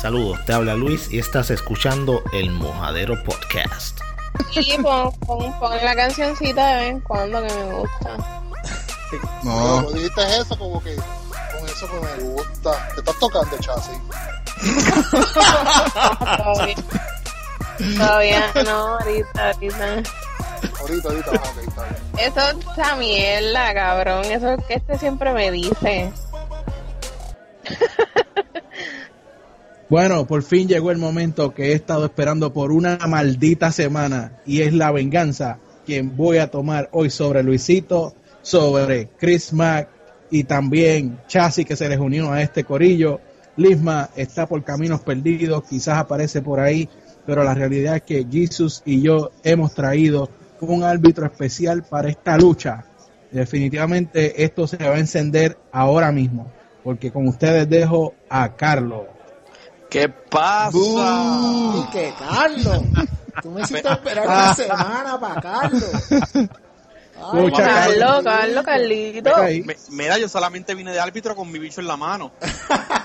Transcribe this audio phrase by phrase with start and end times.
[0.00, 4.00] Saludos, te habla Luis y estás escuchando el Mojadero Podcast.
[4.54, 8.42] Y pon, pon, pon la cancioncita de vez en cuando que me gusta.
[9.42, 9.82] No.
[9.92, 12.88] Dijiste eso, como que con eso que me gusta.
[12.94, 13.98] Te estás tocando, chasis.
[16.36, 16.76] Todavía,
[17.98, 20.02] todavía no, ahorita, ahorita.
[20.80, 21.96] Ahorita, ahorita, ah, ok, está bien.
[22.18, 24.24] Eso es esa mierda, cabrón.
[24.24, 26.12] Eso es que este siempre me dice.
[29.88, 34.62] Bueno, por fin llegó el momento que he estado esperando por una maldita semana y
[34.62, 38.12] es la venganza quien voy a tomar hoy sobre Luisito,
[38.42, 39.88] sobre Chris Mack
[40.28, 43.20] y también Chassis que se les unió a este corillo.
[43.56, 46.88] Lisma está por caminos perdidos, quizás aparece por ahí,
[47.24, 50.28] pero la realidad es que Jesus y yo hemos traído
[50.60, 52.84] un árbitro especial para esta lucha.
[53.30, 56.50] Definitivamente esto se va a encender ahora mismo,
[56.82, 59.15] porque con ustedes dejo a Carlos.
[59.90, 60.76] ¿Qué pasa?
[60.78, 62.82] Y que Carlos,
[63.42, 65.84] tú me hiciste esperar una semana para Carlos.
[66.12, 66.48] Ay,
[67.46, 69.30] Escucha, Carlos, Carlos, Carlito.
[69.90, 72.32] Mira, yo solamente vine de árbitro con mi bicho en la mano.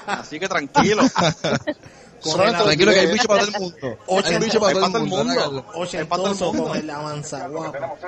[0.06, 1.04] Así que tranquilo.
[2.20, 3.78] Solamente Tranquilo que hay bicho para todo el mundo.
[3.84, 5.52] Hay Ochenta- bicho para todo el para todo el mundo.
[5.52, 6.64] mundo.
[6.64, 7.80] con el avanzaguapa.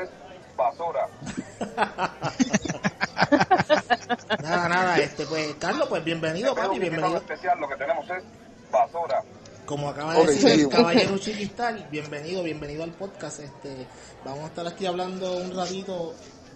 [4.41, 7.17] Nada, nada, este, pues, Carlos, pues bienvenido, papi, bienvenido.
[7.17, 8.23] especial lo que tenemos es
[8.73, 9.23] basura.
[9.65, 13.39] Como acaba de decir el caballero Chiquistal, bienvenido, bienvenido al podcast.
[13.39, 13.87] Este,
[14.25, 16.13] vamos a estar aquí hablando un ratito.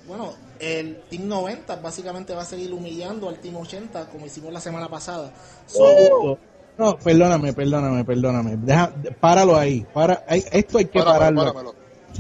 [0.08, 4.60] Bueno, el Team 90 básicamente va a seguir humillando al Team 80 como hicimos la
[4.60, 5.32] semana pasada.
[5.68, 6.38] So,
[6.78, 8.58] No, perdóname, perdóname, perdóname.
[8.58, 9.86] Deja, páralo ahí.
[9.94, 11.54] Para, hay- esto hay que Páramelo, pararlo.
[11.54, 11.76] páramelo.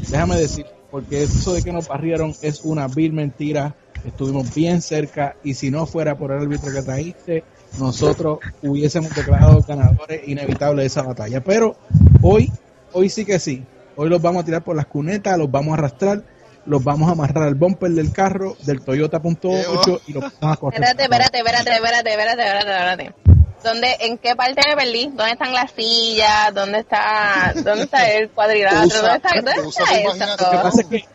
[0.09, 3.75] Déjame decir, porque eso de que nos barrieron es una vil mentira.
[4.05, 7.43] Estuvimos bien cerca y si no fuera por el árbitro que trajiste,
[7.79, 11.43] nosotros hubiésemos declarado ganadores inevitables de esa batalla.
[11.43, 11.75] Pero
[12.21, 12.51] hoy,
[12.93, 13.63] hoy sí que sí.
[13.95, 16.23] Hoy los vamos a tirar por las cunetas, los vamos a arrastrar,
[16.65, 20.57] los vamos a amarrar al bumper del carro del Toyota punto .8 y los vamos
[20.57, 20.83] a correr.
[20.83, 23.37] Espérate, espérate, espérate, espérate, espérate, espérate, espérate.
[23.63, 25.07] ¿Dónde, ¿En qué parte me perdí?
[25.07, 26.53] ¿Dónde están las sillas?
[26.53, 29.01] ¿Dónde está, dónde está el cuadrilátero?
[29.01, 30.43] ¿Dónde está, dónde está eso?
[30.43, 31.05] Lo que pasa es que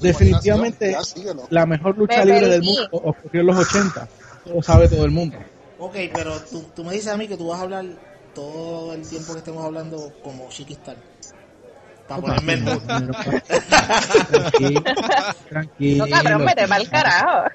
[0.00, 0.96] definitivamente
[1.50, 4.08] la mejor lucha Me libre del mundo ocurrió en los 80.
[4.46, 5.36] Lo sabe todo el mundo.
[5.82, 7.84] Ok, pero tú, tú me dices a mí que tú vas a hablar
[8.34, 10.96] todo el tiempo que estemos hablando como Chiquistal.
[12.08, 12.82] Para ponerme el mood.
[14.28, 14.84] Tranquilo,
[15.48, 16.06] tranquilo.
[16.06, 17.48] No, cabrón, vete pa'l carajo.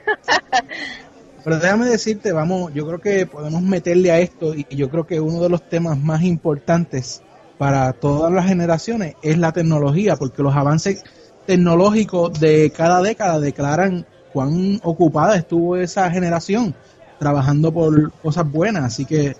[1.43, 5.21] Pero déjame decirte, vamos, yo creo que podemos meterle a esto y yo creo que
[5.21, 7.21] uno de los temas más importantes
[7.57, 11.03] para todas las generaciones es la tecnología, porque los avances
[11.45, 16.75] tecnológicos de cada década declaran cuán ocupada estuvo esa generación
[17.19, 18.83] trabajando por cosas buenas.
[18.85, 19.35] Así que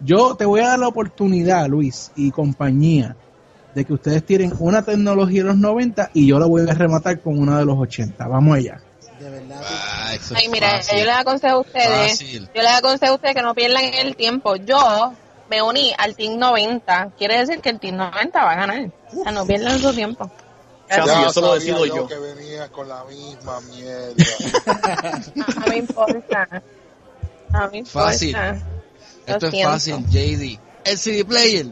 [0.00, 3.16] yo te voy a dar la oportunidad, Luis y compañía,
[3.74, 7.20] de que ustedes tienen una tecnología de los 90 y yo la voy a rematar
[7.20, 8.26] con una de los 80.
[8.26, 8.80] Vamos allá.
[9.18, 9.62] De verdad.
[9.64, 10.98] Ah, eso Ay, mira, fácil.
[10.98, 12.48] yo les aconsejo a ustedes, Fácil.
[12.54, 14.56] yo les aconsejo a ustedes que no pierdan el tiempo.
[14.56, 15.12] Yo
[15.48, 17.12] me uní al Team 90.
[17.16, 18.90] Quiere decir que el Team 90 va a ganar.
[19.16, 20.30] O sea, no pierdan su tiempo.
[20.90, 22.06] Ya eso lo decido yo.
[22.06, 24.14] que venía con la misma mierda.
[25.36, 26.62] No me importa.
[27.52, 28.08] No me importa.
[28.10, 28.36] Fácil.
[29.26, 30.58] Esto es fácil, JD.
[30.84, 31.66] El CD player.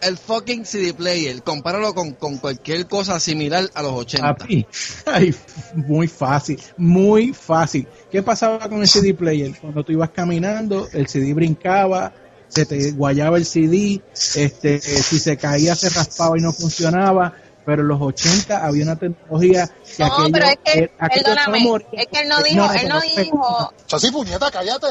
[0.00, 1.42] El fucking CD player.
[1.42, 4.34] Compáralo con, con cualquier cosa similar a los 80.
[4.34, 4.66] Papi,
[5.06, 5.34] ay,
[5.74, 7.86] muy fácil, muy fácil.
[8.10, 9.52] ¿Qué pasaba con el CD player?
[9.60, 12.12] Cuando tú ibas caminando, el CD brincaba,
[12.48, 17.34] se te guayaba el CD, este, eh, si se caía se raspaba y no funcionaba,
[17.68, 21.24] pero en los 80 había una tecnología que No, aquello- pero es que, eh, aquello
[21.26, 24.86] perdóname, no es que él no dijo, él no dijo, Chasis, puñeta, cállate.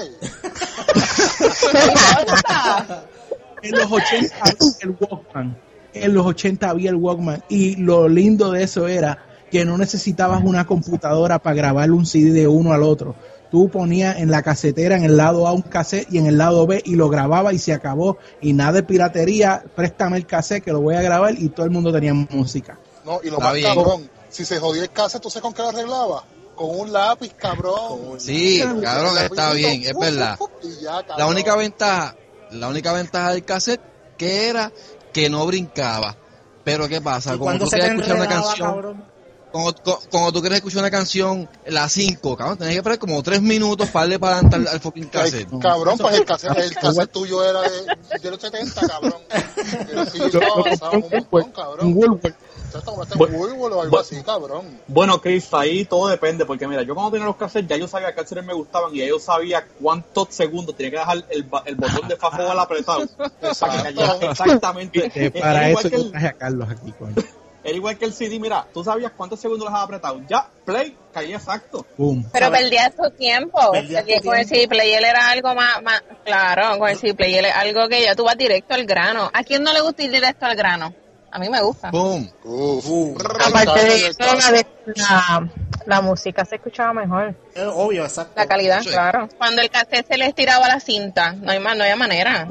[0.93, 0.93] no.
[3.63, 5.57] En los 80 había el Walkman.
[5.93, 7.43] En los 80 había el Walkman.
[7.49, 9.17] Y lo lindo de eso era
[9.49, 13.15] que no necesitabas una computadora para grabar un CD de uno al otro.
[13.51, 16.67] Tú ponías en la casetera, en el lado A un cassette y en el lado
[16.67, 18.17] B y lo grababa y se acabó.
[18.41, 21.71] Y nada de piratería, préstame el cassette que lo voy a grabar y todo el
[21.71, 22.77] mundo tenía música.
[23.05, 23.75] No, y lo Está más bien.
[23.75, 26.23] cabrón, si se jodía el cassette, ¿tú sabes con qué lo arreglaba?
[26.55, 28.19] Con un lápiz, cabrón.
[28.19, 30.38] Sí, cabrón, está bien, es verdad.
[30.39, 32.15] uf, y ya, La única ventaja,
[32.51, 33.81] la única ventaja del cassette
[34.17, 34.71] que era
[35.13, 36.17] que no brincaba.
[36.63, 37.35] Pero ¿qué pasa?
[37.35, 39.05] ¿Y Cuando cuando tú quieres escuchar una canción, cabrón?
[39.51, 43.21] Cuando, cu- cuando tú quieres escuchar una canción, la 5, cabrón, tenés que esperar como
[43.23, 45.49] 3 minutos para darle para adelante al, fucking Ay, cassette.
[45.61, 49.13] cabrón, pues el cassette, el cassette tuyo era de, de los 70, cabrón.
[49.88, 51.88] Pero sí, un montón, cabrón.
[51.97, 52.21] un.
[54.88, 58.09] Bueno, Chris, ahí todo depende, porque mira, yo cuando tenía los cassettes ya yo sabía
[58.09, 61.63] qué canciones me gustaban y ya yo sabía cuántos segundos tenía que dejar el, ba-
[61.65, 63.07] el botón de fast forward apretado
[64.19, 65.11] que exactamente.
[65.15, 67.15] Eh, para eso que yo el- traje a Carlos aquí, coño.
[67.67, 70.21] Era igual que el CD, mira, tú sabías cuántos segundos los había apretado.
[70.29, 71.85] Ya, play, caía exacto.
[71.97, 72.25] Boom.
[72.31, 72.61] Pero ¿Sabes?
[72.61, 73.71] perdías tu tiempo.
[73.73, 74.47] Perdías Porque tu con el.
[74.47, 78.15] CD player era algo más, más, claro, con el CD player es algo que ya
[78.15, 79.29] tú vas directo al grano.
[79.33, 80.93] ¿A quién no le gusta ir directo al grano?
[81.29, 81.91] A mí me gusta.
[81.91, 82.31] Boom.
[82.45, 82.85] Uf.
[82.87, 84.65] Uh, Aparte de eso, la, de-
[84.95, 85.49] la,
[85.85, 87.35] la música se escuchaba mejor.
[87.53, 88.31] es obvio, exacto.
[88.37, 88.87] La calidad, Sí.
[88.91, 89.27] claro.
[89.37, 92.47] Cuando el cassette se le estiraba la cinta, no hay más, no hay manera.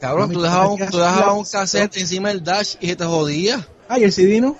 [0.00, 3.04] Cabrón, tú ¿tú dejabas, sabes tú dejabas un cassette encima del dash y se te
[3.04, 3.64] jodía.
[3.88, 4.56] Ay, el CD no.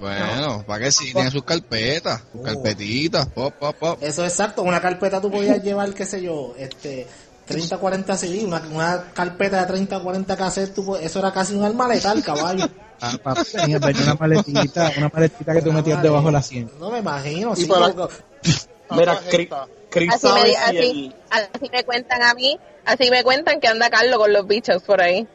[0.00, 2.44] Bueno, para que sí, tiene sus carpetas, sus Oh.
[2.44, 3.98] carpetitas, pop, pop, pop.
[4.02, 4.62] Eso es exacto.
[4.62, 7.06] Una carpeta tú podías llevar, qué sé yo, este
[7.46, 11.64] 30, 40 CD, una, una carpeta de 30, 40 cassettes, tú eso era casi un
[11.64, 12.68] alma letal, caballo.
[13.00, 16.70] Ah, tenía una maletita, una maletita que tú metías debajo de la sien.
[16.78, 18.08] No me imagino, Y sí, para-.
[18.90, 19.48] Mira, Chris.
[19.90, 21.14] Chris Así me, sabe así, el...
[21.30, 25.00] así me cuentan a mí, así me cuentan que anda Carlos con los bichos por
[25.00, 25.26] ahí.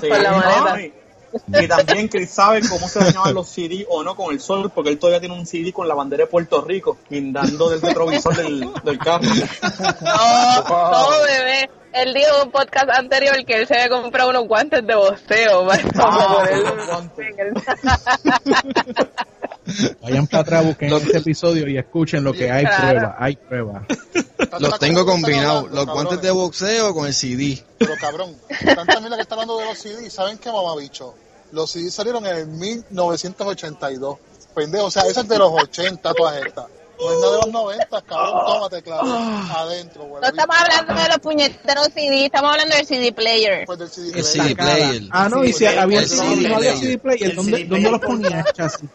[0.00, 0.99] Sí, Con la maleta.
[1.46, 4.90] Y, también Chris sabe cómo se dañaban los CD o no con el sol, porque
[4.90, 8.68] él todavía tiene un CD con la bandera de Puerto Rico, guindando del retrovisor del,
[8.84, 9.24] del carro.
[10.00, 11.70] No, no, bebé.
[11.92, 15.66] Él dijo en un podcast anterior que él se había comprado unos guantes de boxeo
[15.66, 17.10] para Ah, ponerlo
[20.02, 22.88] Vayan para atrás, busquen este episodio y escuchen lo que hay Claro.
[22.88, 23.86] prueba, hay prueba.
[24.58, 26.22] Los tengo combinados, los guantes cabrones.
[26.22, 27.62] de boxeo con el CD.
[27.78, 28.34] Pero cabrón,
[28.74, 31.14] tanta mierda que está hablando de los CD, ¿saben qué mamabicho?
[31.52, 34.18] Los CD salieron en el 1982.
[34.54, 36.66] Pendejo, o sea, eso es de los 80 todas estas.
[37.00, 39.02] No es nada de los 90, cabrón, tómate, claro.
[39.56, 40.22] Adentro, güey.
[40.22, 43.64] No estamos hablando de los puñeteros CD, estamos hablando del CD player.
[43.66, 44.26] Pues del CD El player.
[44.32, 45.02] CD player.
[45.10, 46.18] Ah, no, y si Sí, había el CD,
[46.48, 46.76] no había player.
[46.78, 48.88] CD player, El ¿dónde, ¿dónde los ponías, chasis?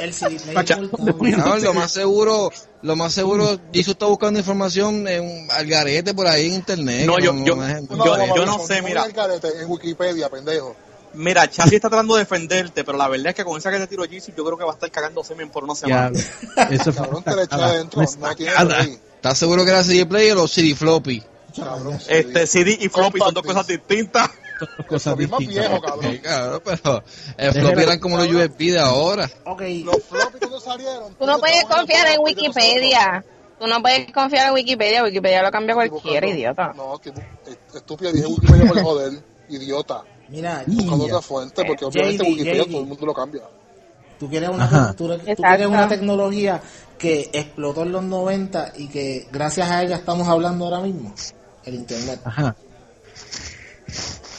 [0.00, 0.90] El CD player.
[1.36, 2.50] Cabrón, lo más seguro,
[2.82, 7.06] lo más seguro, Jesús está buscando información en al garete por ahí en internet.
[7.06, 9.04] No, yo- yo- no No, Yo- no sé, mira.
[9.06, 10.74] En Wikipedia, pendejo.
[11.14, 13.86] Mira, Charlie está tratando de defenderte, pero la verdad es que con esa que te
[13.86, 16.10] tiró Jeezy, yo creo que va a estar cagando semen por una semana.
[16.56, 17.56] Ya, eso fue Cabrón, te le echa
[18.02, 19.00] estacada, adentro.
[19.16, 21.22] ¿Estás seguro que era CD player o CD floppy?
[21.56, 22.06] Cabrón, sí.
[22.08, 24.30] Este CD y floppy son dos cosas distintas.
[24.58, 25.48] Dos cosas distintas.
[25.48, 26.12] viejo, cabrón.
[26.12, 27.04] Sí, cabrón, pero
[27.36, 29.30] el Déjela- floppy eran como los USB de ahora.
[29.44, 31.14] Ok, Los floppy cuando salieron.
[31.14, 32.20] Tú no puedes confiar en.
[32.20, 33.24] Wikipedia.
[33.60, 36.72] Tú no puedes confiar en Wikipedia, Wikipedia lo cambia cualquiera, idiota.
[36.74, 39.12] No, que est- estúpido, dije Wikipedia por joder,
[39.48, 40.02] idiota.
[40.32, 42.70] Mira, Buscando otra fuente, porque obviamente JD, Wikipedia JD.
[42.70, 43.42] todo el mundo lo cambia.
[44.18, 46.60] tú quieres una, tú, tú quieres una tecnología
[46.98, 51.12] que explotó en los 90 y que gracias a ella estamos hablando ahora mismo.
[51.64, 52.20] El internet.
[52.24, 52.56] Ajá.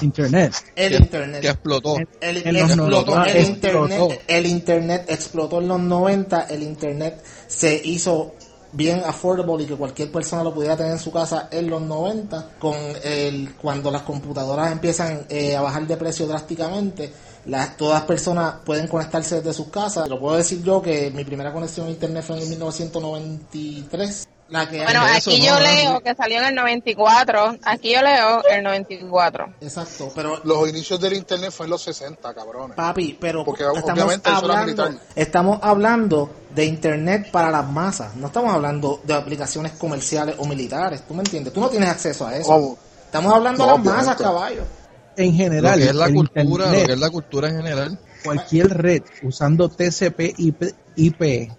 [0.01, 0.53] Internet.
[0.75, 1.41] El Que- internet.
[1.41, 1.95] Que explotó.
[2.19, 3.85] El, los explotó, 90 el, explotó.
[3.85, 8.33] internet, el internet explotó en los 90, el internet se hizo
[8.73, 12.49] bien affordable y que cualquier persona lo pudiera tener en su casa en los 90,
[12.59, 17.13] con el cuando las computadoras empiezan eh, a bajar de precio drásticamente,
[17.45, 20.09] las, todas personas pueden conectarse desde sus casas.
[20.09, 24.27] Lo puedo decir yo que mi primera conexión a internet fue en el 1993.
[24.49, 27.57] La que Bueno, Eso aquí no, yo no, leo que salió en el 94.
[27.63, 29.53] Aquí yo leo el 94.
[29.61, 32.75] Exacto, pero Los inicios del internet fue en los 60, cabrones.
[32.75, 38.15] Papi, pero Porque estamos obviamente eso era hablando, estamos hablando de internet para las masas,
[38.15, 41.51] no estamos hablando de aplicaciones comerciales o militares, ¿tú me entiendes?
[41.53, 42.47] Tú no tienes acceso a eso.
[42.47, 42.77] ¿Cómo?
[43.05, 44.63] Estamos hablando No, de las masas, caballo.
[45.15, 47.99] En Lo general, que es la cultura, lo que es la cultura en general.
[48.23, 50.63] cualquier red usando TCP IP,
[50.95, 51.51] IP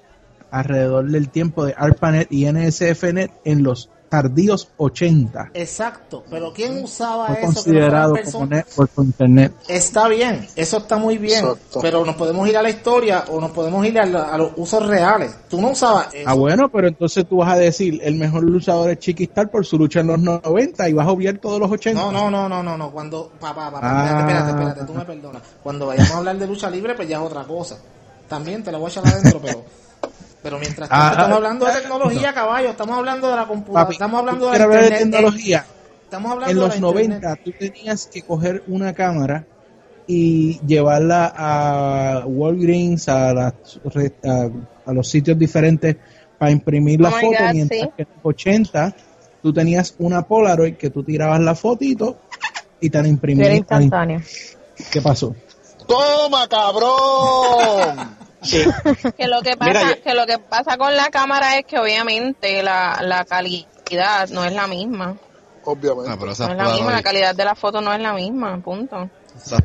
[0.58, 7.26] alrededor del tiempo de ARPANET y NSFNet en los tardíos 80 Exacto, pero ¿quién usaba
[7.26, 7.40] fue eso?
[7.40, 8.66] que no considerado fueran como personas?
[8.68, 9.52] network por internet.
[9.66, 11.80] Está bien, eso está muy bien, Exacto.
[11.82, 14.52] pero nos podemos ir a la historia o nos podemos ir a, la- a los
[14.56, 15.34] usos reales.
[15.48, 16.28] Tú no usabas eso.
[16.30, 19.78] Ah, bueno, pero entonces tú vas a decir, el mejor luchador es Chiquistar por su
[19.78, 22.00] lucha en los 90 y vas a obviar todos los 80.
[22.00, 22.92] No, no, no, no, no, no.
[22.92, 24.04] Cuando, papá, papá, Ah.
[24.20, 24.20] espérate,
[24.50, 25.42] espérate, espérate, tú me perdonas.
[25.60, 27.78] Cuando vayamos a hablar de lucha libre, pues ya es otra cosa.
[28.28, 29.64] También te la voy a echar adentro, pero,
[30.44, 33.84] pero mientras tanto Ah, estamos ah, hablando de tecnología, caballo, estamos hablando de la computadora,
[33.84, 35.64] Papi, estamos hablando de hablar de tecnología.
[36.04, 37.40] estamos hablando en de los la 90 internet.
[37.44, 39.46] tú tenías que coger una cámara
[40.06, 43.54] y llevarla a Walgreens, a, las
[44.22, 44.48] a,
[44.84, 45.96] a los sitios diferentes
[46.38, 47.88] para imprimir la Oh foto, God, mientras sí.
[47.96, 48.94] que en los 80
[49.42, 52.18] tú tenías una Polaroid que tú tirabas la fotito
[52.80, 53.54] y te la Era imprimías.
[53.56, 54.20] instantáneo.
[54.92, 55.34] ¿Qué pasó?
[55.88, 58.23] ¡Toma, cabrón!
[59.16, 62.62] Que lo que pasa, Mira, que lo que pasa con la cámara es que obviamente
[62.62, 65.16] la, la calidad no es la misma.
[65.64, 66.10] Obviamente.
[66.10, 68.58] Ah, pero No es la misma, la calidad de la foto no es la misma,
[68.58, 69.08] punto.
[69.36, 69.62] esas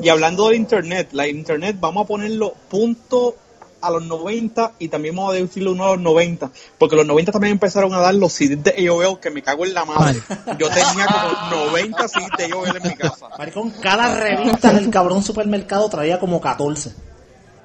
[0.00, 3.36] Y hablando del internet, la internet vamos a ponerlo punto
[3.82, 7.32] a los 90 y también vamos a decirle uno a los 90, porque los 90
[7.32, 10.20] también empezaron a dar los CDs de AOL que me cago en la madre.
[10.58, 11.06] Yo tenía
[11.50, 13.28] como 90 CDs de AOL en mi casa.
[13.38, 16.92] Maricón, cada revista del cabrón supermercado traía como 14.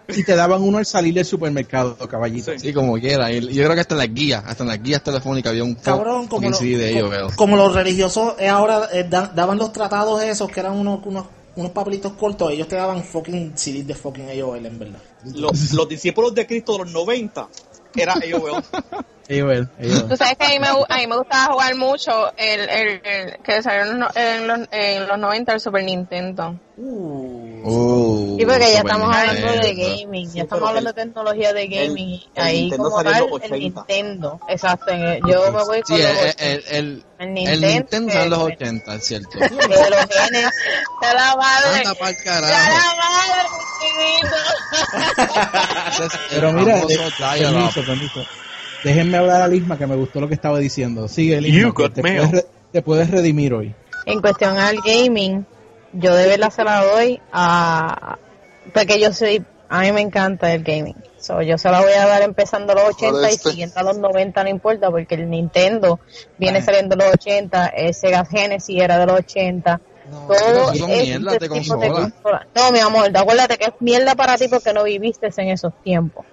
[0.10, 2.58] Y te daban uno al salir del supermercado, caballito.
[2.58, 3.30] Sí, como quiera.
[3.30, 5.76] Y yo creo que hasta en las guías, hasta en las guías telefónicas había un
[5.76, 7.36] Cabrón, como, lo- CD de como, AOL.
[7.36, 11.26] como los religiosos eh, ahora eh, da- daban los tratados esos que eran unos, unos,
[11.58, 15.02] unos papelitos cortos, ellos te daban fucking CDs de fucking AOL, en verdad.
[15.36, 17.50] Los, los discípulos de Cristo de los 90
[17.96, 18.64] era AOL.
[19.30, 20.08] AOL, AOL.
[20.10, 23.38] Tú sabes que a mí me, a mí me gustaba jugar mucho el, el, el-
[23.44, 26.60] que salió en los, en, los, en los 90 el Super Nintendo.
[26.80, 31.52] Oh, Sí, porque ya estamos hablando de gaming, ya Sí, estamos hablando el- de tecnología
[31.54, 32.10] de gaming.
[32.10, 33.58] y el ahí Nintendo como tal, el 80.
[33.58, 34.40] Nintendo.
[34.48, 36.44] Exacto, en el- yo me voy Sí, con los el, 80.
[36.46, 39.40] el, el, El el Nintendo, en los que- 80, es cierto.
[39.40, 40.52] de los genes.
[41.02, 41.78] ¡De la madre!
[41.80, 42.54] Anda pa'l ¡De carajo.
[42.54, 43.42] la madre,
[43.82, 44.38] chiquito!
[46.30, 47.74] Pero mira, dial-up.
[47.74, 48.26] permiso, permiso.
[48.84, 51.08] Déjenme hablar a Lisma, que me gustó lo que estaba diciendo.
[51.08, 53.74] Sigue, Lisma, You que got te, puedes, te puedes redimir hoy.
[54.06, 55.46] En cuestión al gaming,
[55.94, 58.18] yo de verdad se la doy a...
[58.74, 59.44] Porque yo soy...
[59.70, 60.96] A mí me encanta el gaming.
[61.18, 63.98] So, yo se la voy a dar empezando los 80 y Joder, siguiendo a los
[63.98, 66.00] 90 no importa porque el Nintendo
[66.38, 69.82] viene saliendo de los 80, el Sega Genesis era de los 80.
[70.10, 72.48] Todo Son ese mierdas de tipo consola.
[72.56, 76.26] No, mi amor, acuérdate que es mierda para ti porque no viviste en esos tiempos.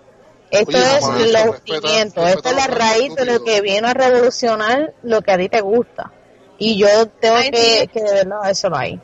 [0.60, 4.92] Esto Oye, es los respeta esto es la raíz de lo que viene a revolucionar
[5.02, 6.12] lo que a ti te gusta.
[6.58, 7.86] Y yo tengo Ay, que, sí.
[7.88, 9.00] que de verdad eso lo hay.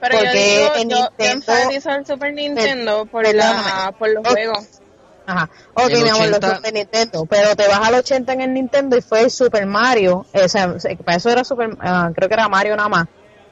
[0.00, 4.26] Pero yo Porque digo, en yo, yo Nintendo- el Super Nintendo por, la, por los
[4.26, 4.66] juegos.
[5.26, 5.50] Ajá.
[5.74, 7.26] Ok, El mi amor, 80 los Super Nintendo.
[7.26, 10.24] Pero te vas al 80 en el Nintendo y fue el Super Mario.
[10.32, 10.74] O sea,
[11.04, 13.06] para eso era Super, ah, creo que era Mario nada más.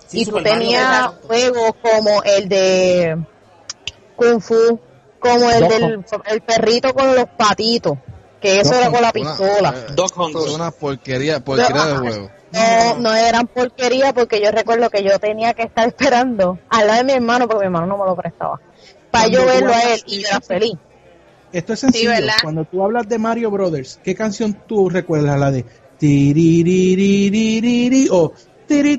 [0.06, 3.18] Sí, y tú Super tenías juegos como el de
[4.16, 4.80] Kung Fu,
[5.18, 7.98] como el Doc del el perrito con los patitos,
[8.40, 9.75] que eso Doc era con la Una- pistola.
[9.76, 10.37] eh, Duck Hunt.
[10.37, 12.00] Es una porquería, porquería de Ajá.
[12.00, 12.30] juego.
[12.50, 16.98] No, no eran porquería porque yo recuerdo que yo tenía que estar esperando al lado
[16.98, 18.58] de mi hermano porque mi hermano no me lo prestaba.
[19.10, 20.75] Para Cuando yo verlo a él y yo era feliz.
[21.52, 22.10] Esto es sencillo.
[22.10, 22.34] ¿verdad?
[22.42, 25.38] Cuando tú hablas de Mario Brothers, ¿qué canción tú recuerdas?
[25.38, 25.64] La de
[25.98, 28.32] tiririririri o
[28.68, 28.98] tum,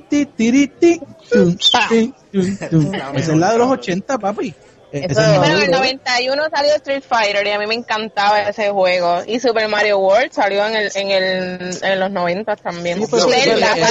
[2.32, 2.94] tum, tum.
[3.16, 4.54] Esa es la de los 80, papi.
[4.92, 5.70] E- Eso- es en el Brothers.
[5.72, 9.22] 91 salió Street Fighter y a mí me encantaba ese juego.
[9.28, 12.98] Y Super Mario World salió en, el, en, el, en los 90 también.
[13.06, 13.82] Sí, Zelda, que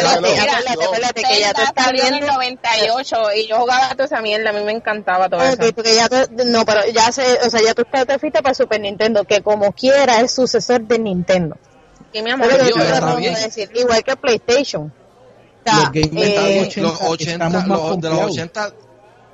[1.41, 4.51] ya en el viendo 98 y yo jugaba toda esa mierda.
[4.51, 5.57] A mí me encantaba todo eso.
[5.75, 8.55] porque ya tú- no, pero ya se, o sea, ya tú te te fuiste para
[8.55, 11.57] Super Nintendo, que como quiera es sucesor de Nintendo.
[12.13, 12.75] Y mi amor, que yo
[13.35, 14.93] decir, igual que PlayStation.
[14.93, 18.31] O sea, Los eh, están los 80, estamos más los, de los confiados.
[18.33, 18.73] 80,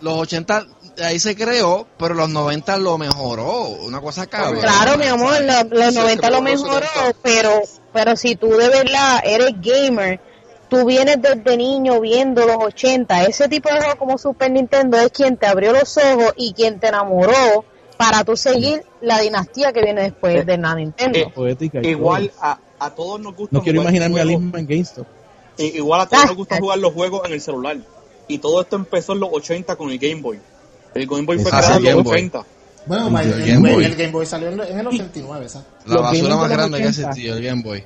[0.01, 0.67] los 80
[1.03, 4.61] ahí se creó, pero los 90 lo mejoró, una cosa cabrón.
[4.61, 7.19] Claro, mi amor, lo- los Se 90 creó lo los mejoró, 70.
[7.23, 7.51] pero,
[7.93, 10.21] pero si tú de verdad eres gamer,
[10.69, 15.11] tú vienes desde niño viendo los 80, ese tipo de juego como Super Nintendo es
[15.11, 17.65] quien te abrió los ojos y quien te enamoró
[17.97, 21.19] para tú seguir la dinastía que viene después de la Nintendo.
[21.19, 25.07] Eh, Poética Igual a, a todos nos gusta No quiero imaginarme a Lisma en GameStop.
[25.59, 26.27] Igual a todos Ah.
[26.27, 27.77] nos gusta jugar los juegos en el celular.
[28.27, 30.41] Y todo esto empezó en los 80 con el Game Boy.
[30.95, 32.15] El Game Boy fue creado en Game los Boy.
[32.19, 32.45] 80.
[32.87, 33.85] Bueno, El el, Game Boy.
[33.85, 35.67] el Game Boy salió en, en el 89, ¿sabes?
[35.87, 37.09] La Los basura más grande que 80.
[37.11, 37.85] existió, el Game Boy.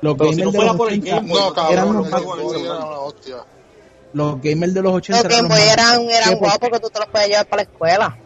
[0.00, 1.54] Los Pero si gamers no de fuera los por el 80 Game Boy, No, no
[1.54, 3.36] cabrón, eran los Game más, Boy era una hostia.
[4.14, 6.88] los gamers de los 80 Los eran Game los Boy eran, eran guapos porque tú
[6.90, 8.18] te los puedes llevar para la escuela.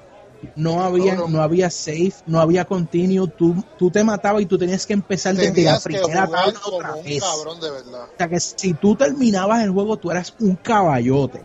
[0.54, 1.32] no había Cabrón.
[1.32, 5.34] no había safe, no había continuo, tú, tú te matabas y tú tenías que empezar
[5.34, 7.22] desde la Tenías que primera jugar tabla otra vez.
[7.22, 8.04] cabrón de verdad.
[8.04, 11.42] O sea que si tú terminabas el juego, tú eras un caballote.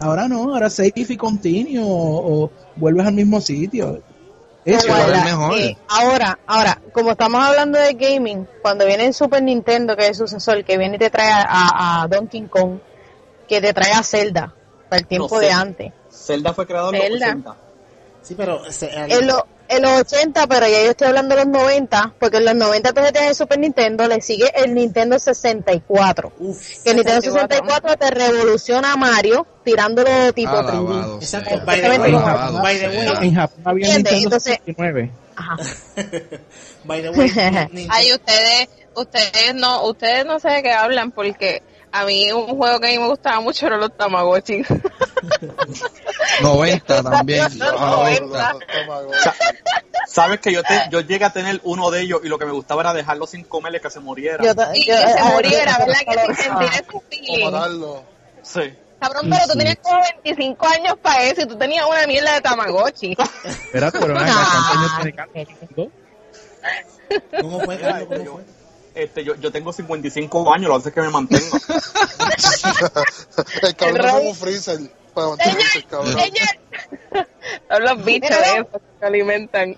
[0.00, 4.02] Ahora no, ahora safe y continuo o, o vuelves al mismo sitio.
[4.64, 5.58] Eso, es mejor.
[5.58, 10.08] eh, ahora, ahora, como estamos hablando de gaming, cuando viene el Super Nintendo, que es
[10.10, 12.78] el sucesor, que viene y te trae a, a Donkey Kong,
[13.46, 14.54] que te trae a Zelda,
[14.88, 15.92] para el tiempo No de antes.
[16.10, 17.26] Zelda fue creado en los Zelda.
[17.26, 17.56] 80.
[18.22, 21.44] Sí, pero se- el- En, lo- en los 80, pero ya yo estoy hablando de
[21.44, 25.18] los 90, porque en los 90 entonces tienes el Super Nintendo, le sigue el Nintendo
[25.18, 26.32] 64.
[26.38, 27.56] uf, Que el Nintendo 64.
[27.90, 30.68] 64 te revoluciona a Mario tirándolo tipo 3D.
[30.68, 32.14] Alabado Exacto, by the way,
[33.22, 33.88] en Japón había.
[33.94, 35.10] Nintendo Entonces- 69.
[35.36, 35.56] Ajá.
[36.84, 37.30] by the way,
[37.90, 41.62] Ay, ustedes, ustedes no, ustedes no sé de qué hablan porque
[41.94, 44.62] a mí un juego que a mí me gustaba mucho era los Tamagotchi.
[46.42, 47.46] 90 también.
[47.56, 48.50] No, no, 90.
[48.50, 49.20] Toma, güey.
[50.08, 52.52] Sabes que yo te, yo llegué a tener uno de ellos y lo que me
[52.52, 54.42] gustaba era dejarlo sin comerle que se muriera.
[54.42, 56.00] Yo Y que se ah, muriera, yo- ¿verdad?
[56.00, 57.44] Que ah, te sentir ese feeling.
[57.44, 58.02] matarlo.
[58.42, 58.74] Sí.
[58.98, 62.40] Cabrón, pero tú tenías como 25 años para eso y tú tenías una mierda de
[62.40, 63.16] Tamagotchi.
[63.44, 65.90] Espérate, pero ¿cuántos años tiene.
[67.40, 67.78] ¿Cómo fue?
[67.78, 68.44] ¿Cómo fue?
[68.94, 71.56] Este, yo, yo tengo 55 años, lo hace que me mantengo.
[73.62, 74.78] El cabrón El es como un freezer
[75.12, 76.14] para mantenerse el cabrón.
[77.68, 79.76] Son los bichos esos que se alimentan.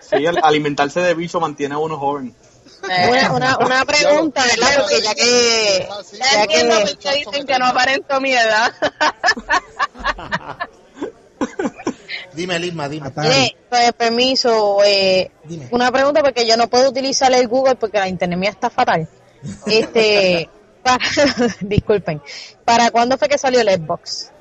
[0.00, 2.34] Sí, el alimentarse de bicho mantiene a uno joven.
[2.82, 4.68] Una, una, una pregunta, ¿verdad?
[4.78, 8.72] Porque ya que, Así, Ya que, dicen que no aparento mi edad.
[12.32, 13.12] Dime, Lisma, dime.
[13.16, 15.68] Mire, pues, permiso, eh, Dime.
[15.70, 19.08] una pregunta porque yo no puedo utilizar el Google porque la internet mía está fatal.
[19.66, 20.48] Este,
[20.82, 21.04] para,
[21.60, 22.20] disculpen,
[22.64, 24.32] ¿para cuándo fue que salió el Xbox?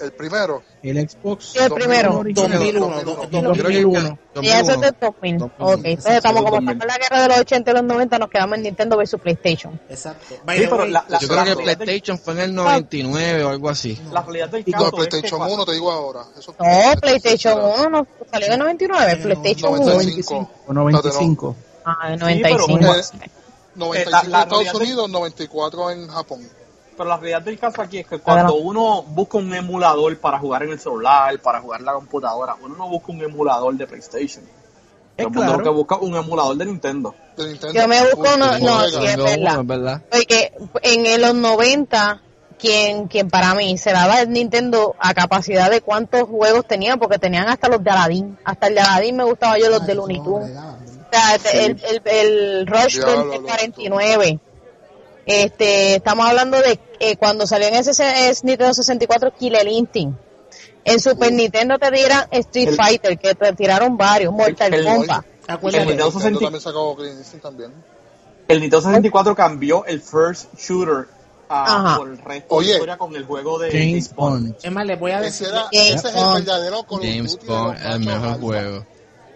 [0.00, 0.62] El primero.
[0.82, 1.44] El Xbox.
[1.52, 2.22] Sí, el primero.
[2.24, 3.52] 2001, do- Yo 2001.
[3.54, 4.18] creo que el uno.
[4.42, 5.42] Y eso es del 2000.
[5.42, 5.50] Ok,
[5.84, 8.56] entonces estamos como estamos en la guerra de los 80 y los 90, nos quedamos
[8.58, 9.80] en Nintendo versus PlayStation.
[9.88, 10.34] Exacto.
[10.34, 13.68] Sí, pero la, la, Yo creo que del- PlayStation fue en el 99 o algo
[13.70, 13.98] así.
[14.12, 16.20] la realidad del es que PlayStation cuando- 1 te digo ahora.
[16.38, 19.84] Eso No, PlayStation 1 no, salió en el 99, Sí, PlayStation 1.
[19.86, 20.50] 95.
[20.66, 21.56] O 95.
[21.84, 22.94] Ah, en Sí, pero- 95.
[22.94, 23.30] Eh,
[23.76, 26.40] 95 la en Estados de- Unidos, 94 en Japón.
[26.96, 30.62] Pero la realidad del caso aquí es que cuando uno busca un emulador para jugar
[30.62, 34.44] en el celular, para jugar en la computadora, uno no busca un emulador de PlayStation.
[35.18, 35.62] Mundo claro.
[35.62, 37.14] que busca un emulador de Nintendo.
[37.36, 37.74] De Nintendo.
[37.74, 39.36] Yo me busco, Uy, no, no, sí, es verdad.
[39.38, 40.02] uno, es verdad.
[40.10, 42.20] Porque en los 90,
[42.58, 47.18] quien, quien para mí se daba el Nintendo a capacidad de cuántos juegos tenía, porque
[47.18, 48.38] tenían hasta los de Aladdin.
[48.44, 50.50] Hasta el de Aladdin me gustaba yo, los de Looney Tunes.
[50.50, 54.40] O sea, este, el, el, el Rush del los 49.
[55.26, 57.90] Este, estamos hablando de eh, cuando salió en ese
[58.30, 60.18] es Nintendo 64 Killer Instinct.
[60.84, 65.24] En Super Nintendo te dieran Street El- Fighter, que te tiraron varios, Mortal el- Kombat.
[65.48, 65.84] El Acuérdate.
[65.86, 67.72] Nintendo Nintendo 60 también.
[68.48, 71.08] El Nintendo 64 cambió el first shooter
[71.48, 71.96] ah, Ajá.
[71.98, 72.66] por el resto Oye.
[72.66, 74.46] de la historia con el juego de James Bond.
[74.46, 74.56] Bond.
[74.62, 76.34] Es más, les voy a Ese, decir, era, ese es el Bond.
[76.44, 78.40] verdadero Call James Bond, el mejor alfa.
[78.40, 78.86] juego.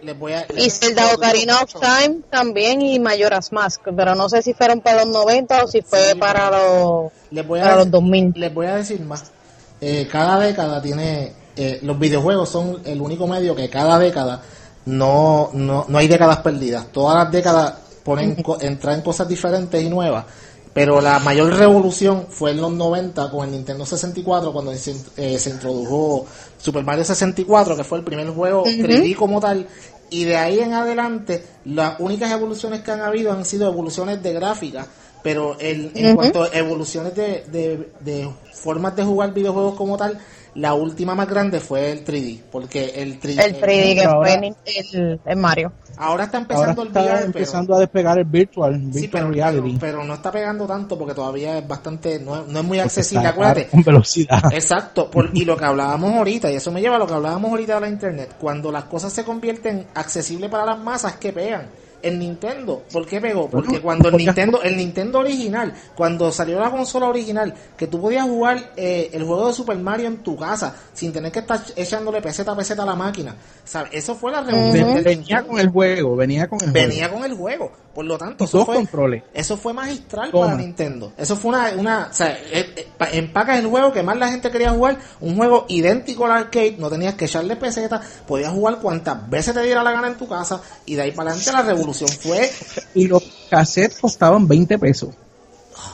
[0.03, 4.41] Les voy a, Y Zelda Ocarina of Time también y Majora's Mask, pero no sé
[4.41, 7.91] si fueron para los 90 o si fue Sí, para los, les voy para los
[7.91, 8.33] 2000.
[8.35, 9.31] les voy a decir más.
[9.79, 14.41] Eh, cada década tiene, eh, los videojuegos son el único medio que cada década
[14.85, 16.87] no, no, no hay décadas perdidas.
[16.91, 17.73] Todas las décadas
[18.03, 20.25] ponen, co- entran cosas diferentes y nuevas.
[20.73, 25.37] Pero la mayor revolución fue en los 90 con el Nintendo 64 cuando se, eh,
[25.37, 26.25] se introdujo
[26.57, 29.67] Super Mario 64 que fue el primer juego 3D como tal
[30.11, 34.33] y de ahí en adelante las únicas evoluciones que han habido han sido evoluciones de
[34.33, 34.85] gráfica
[35.23, 40.19] pero el, en cuanto a evoluciones de, de, de formas de jugar videojuegos como tal
[40.55, 44.53] la última más grande fue el 3D porque el 3D, El 3D que ahora- fue
[44.93, 45.71] el, el Mario.
[45.97, 49.33] ahora está Ahora empezando el VR pero- empezando a despegar el virtual, Sí, virtual pero,
[49.33, 49.77] reality.
[49.79, 53.27] pero, pero no está pegando tanto porque todavía es bastante, no, no es muy accesible,
[53.27, 53.67] acuérdate.
[53.67, 54.41] Con velocidad.
[54.53, 57.51] Exacto, por- y lo que hablábamos ahorita, y eso me lleva a lo que hablábamos
[57.51, 61.67] ahorita de la internet, cuando las cosas se convierten accesibles para las masas, que pegan?
[62.01, 63.49] El Nintendo, ¿por qué pegó?
[63.49, 68.25] Porque cuando el Nintendo, el Nintendo original, cuando salió la consola original, que tú podías
[68.25, 72.21] jugar eh, el juego de Super Mario en tu casa, sin tener que estar echándole
[72.21, 73.91] peseta a peseta a la máquina, ¿sabes?
[73.93, 77.21] Eso fue la revolución Venía con el juego, venía con el Venía juego.
[77.21, 79.23] con el juego, por lo tanto, eso dos fue, controles.
[79.33, 80.45] eso fue magistral Toma.
[80.47, 81.11] para Nintendo.
[81.17, 84.29] Eso fue una, una o sea, eh, eh, pa- empacas el juego que más la
[84.29, 88.79] gente quería jugar, un juego idéntico al arcade, no tenías que echarle peseta, podías jugar
[88.79, 91.61] cuantas veces te diera la gana en tu casa, y de ahí para adelante la
[91.63, 92.49] revolución fue,
[92.95, 95.09] Y los cassettes costaban 20 pesos.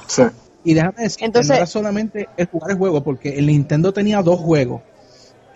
[0.07, 0.23] Sí.
[0.63, 4.21] Y déjame decir, Entonces- no era solamente el jugar el juego, porque el Nintendo tenía
[4.21, 4.81] dos juegos.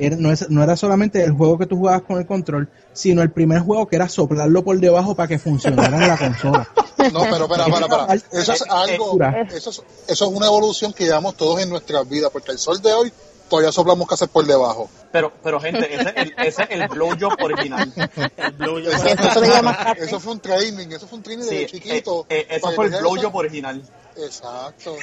[0.05, 3.21] Era- no, es- no era solamente el juego que tú jugabas con el control, sino
[3.21, 6.67] el primer juego que era soplarlo por debajo para que funcionara en la consola.
[7.13, 8.41] No, pero espera, espera, espera.
[8.41, 9.17] Eso es algo,
[9.53, 12.81] eso es, eso es una evolución que llevamos todos en nuestras vidas, porque el sol
[12.81, 13.11] de hoy
[13.49, 14.89] todavía soplamos casas por debajo.
[15.11, 17.91] Pero, pero gente, ese es el, ese es el blowjob original.
[18.37, 18.87] el blowjob.
[18.93, 22.25] Eso, Eso se llama eso fue un training, eso fue un training Sí, de chiquito.
[22.29, 23.81] eh, eh, para fue el blowjob eso- original.
[24.17, 24.95] Exacto.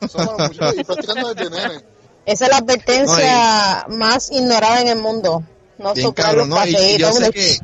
[0.00, 1.84] Eso para muchos- y practicando desde nene.
[2.26, 5.42] Esa es la advertencia más ignorada en el mundo.
[5.78, 6.64] No soplar los ¿no?
[6.66, 7.58] Y- yo sé que-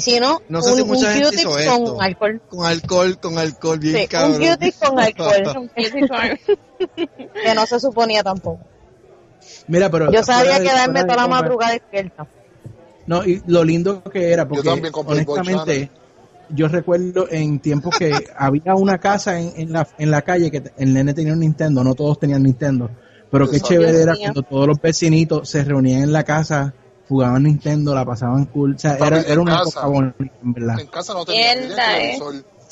[0.00, 2.00] si no, No sé un, si mucha un gente con esto.
[2.00, 2.40] alcohol.
[2.48, 4.38] Con alcohol, con alcohol, bien Sí, un cabrón.
[4.40, 6.40] Q-tip con alcohol.
[6.96, 8.60] que no se suponía tampoco.
[9.66, 12.26] Mira, pero Yo sabía de- quedarme toda la madrugada despierta.
[13.06, 15.90] No, y lo lindo que era, porque Boy honestamente,
[16.50, 20.62] yo recuerdo en tiempos que había una casa en, en, la, en la calle que
[20.76, 22.90] el nene tenía un Nintendo, no todos tenían Nintendo,
[23.30, 24.32] pero qué chévere era Dios mío.
[24.32, 26.72] cuando todos los vecinitos se reunían en la casa,
[27.08, 29.70] jugaban Nintendo, la pasaban cool, o sea, Papi, era, era una casa.
[29.70, 30.80] época bonita, en verdad.
[30.80, 32.18] En casa no tenía, Mierda, eh.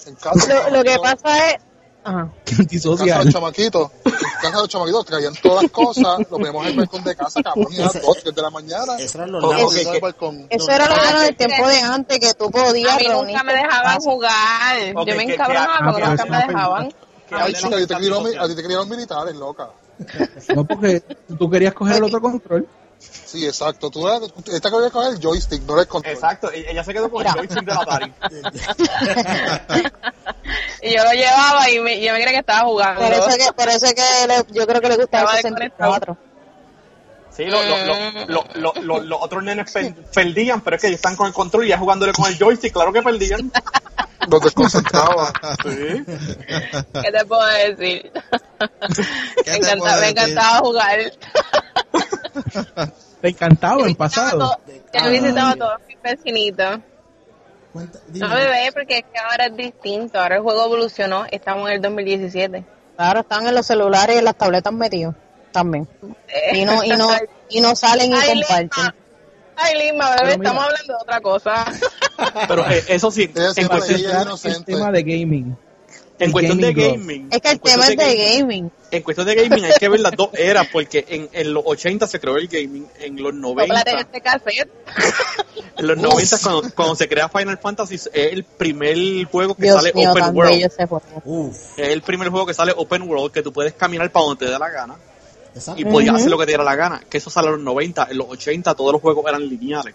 [0.07, 1.57] En casa Lo, lo que pasa es,
[2.05, 2.31] Ajá.
[2.45, 3.25] Qué En casa de antisocial.
[3.25, 6.77] los chamaquitos, en casa de los chamaquitos traían todas las cosas, lo poníamos en el
[6.77, 8.97] balcón de casa, cabrón, a las 2, 3 de la mañana.
[8.99, 9.77] Eso eran los Todo lagos.
[9.77, 13.45] eso era lo Ah, del tiempo de antes, que tú podías A mí nunca reunirte
[13.45, 14.77] me dejaban jugar.
[14.95, 16.89] Ok, Yo me encabronaba que- porque ah, nunca me dejaban.
[17.29, 19.35] Que Ay, hablen chica, a ti te los criaron, cambios a ti te criaron militares,
[19.37, 19.69] loca.
[20.55, 21.01] No, porque
[21.39, 22.67] tú querías coger el otro control.
[22.99, 23.91] Sí, exacto.
[23.91, 26.15] Tú eras, esta que voy a coger el joystick, no era el control.
[26.15, 28.13] Exacto, ella se quedó con el joystick de la Atari.
[30.83, 33.01] Y yo lo llevaba y me, yo me creía que estaba jugando.
[33.03, 36.17] Por eso que, por eso que le- yo creo que le gustaba el Estaba 64.
[37.37, 40.89] Sí, lo- lo- lo- lo- lo- lo- los otros nenes per- perdían, pero es que
[40.89, 43.53] ellos están con el control y ya jugándole con el joystick, claro que perdían.
[44.31, 45.33] Los desconcentraba.
[45.63, 46.05] Sí.
[46.07, 48.11] ¿Qué te puedo decir?
[49.45, 50.19] ¿Qué me, encanta- puedo me decir?
[50.19, 50.99] encantaba jugar.
[53.21, 54.61] Te encantaba en pasado.
[54.93, 56.79] Yo visitaba a todos mis vecinitos.
[57.75, 60.21] No, bebé, porque es que ahora es distinto.
[60.21, 61.27] Ahora el juego evolucionó.
[61.31, 62.65] Estamos en el 2017.
[62.97, 65.15] Claro, están en los celulares y en las tabletas metidos
[65.53, 65.89] también.
[66.53, 67.09] Y no, y no,
[67.49, 68.95] y no salen y comparten.
[69.61, 70.51] Ay, Lima, bebé, Pero mira.
[70.51, 71.65] estamos hablando de otra cosa.
[72.49, 74.01] Pero eh, eso sí, en cuestión,
[74.45, 75.57] el tema de gaming.
[76.19, 77.29] en cuestión de Gaming.
[77.31, 78.73] Es que el en cuestión tema es de gaming- gaming.
[78.91, 82.07] En cuestión de gaming hay que ver las dos eras, porque en, en los 80
[82.07, 84.23] se creó el gaming, en los 90, Sóplate este
[85.77, 89.77] en los 90 cuando, cuando se crea Final Fantasy es el primer juego que Dios
[89.77, 90.71] sale mío, open world.
[91.77, 94.51] Es el primer juego que sale open world, que tú puedes caminar para donde te
[94.51, 94.97] dé la gana
[95.55, 95.81] exacto.
[95.81, 97.01] y podías hacer lo que te diera la gana.
[97.09, 99.95] Que eso sale en los 90, en los 80 todos los juegos eran lineales.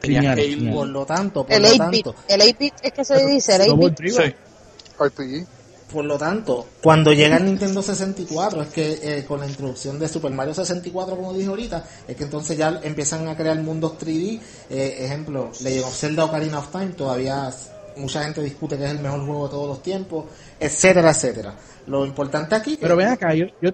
[0.00, 0.78] Tenías Lineales, que ir- lineales.
[0.78, 3.66] Por lo tanto, por El lo 8-bit, tanto, el 8-bit es que se dice, el
[3.68, 3.96] Double 8-bit.
[3.96, 4.26] trigger.
[4.26, 5.02] Sí.
[5.02, 5.46] RPG.
[5.92, 10.06] por lo tanto, cuando llega el Nintendo 64, es que eh, con la introducción de
[10.08, 14.40] Super Mario 64, como dije ahorita, es que entonces ya empiezan a crear mundos 3D.
[14.70, 17.50] Eh, ejemplo, le llegó Zelda Ocarina of Time, todavía
[17.96, 20.26] mucha gente discute que es el mejor juego de todos los tiempos,
[20.60, 21.56] etcétera, etcétera.
[21.88, 23.70] Lo importante aquí Pero ven acá, yo, yo,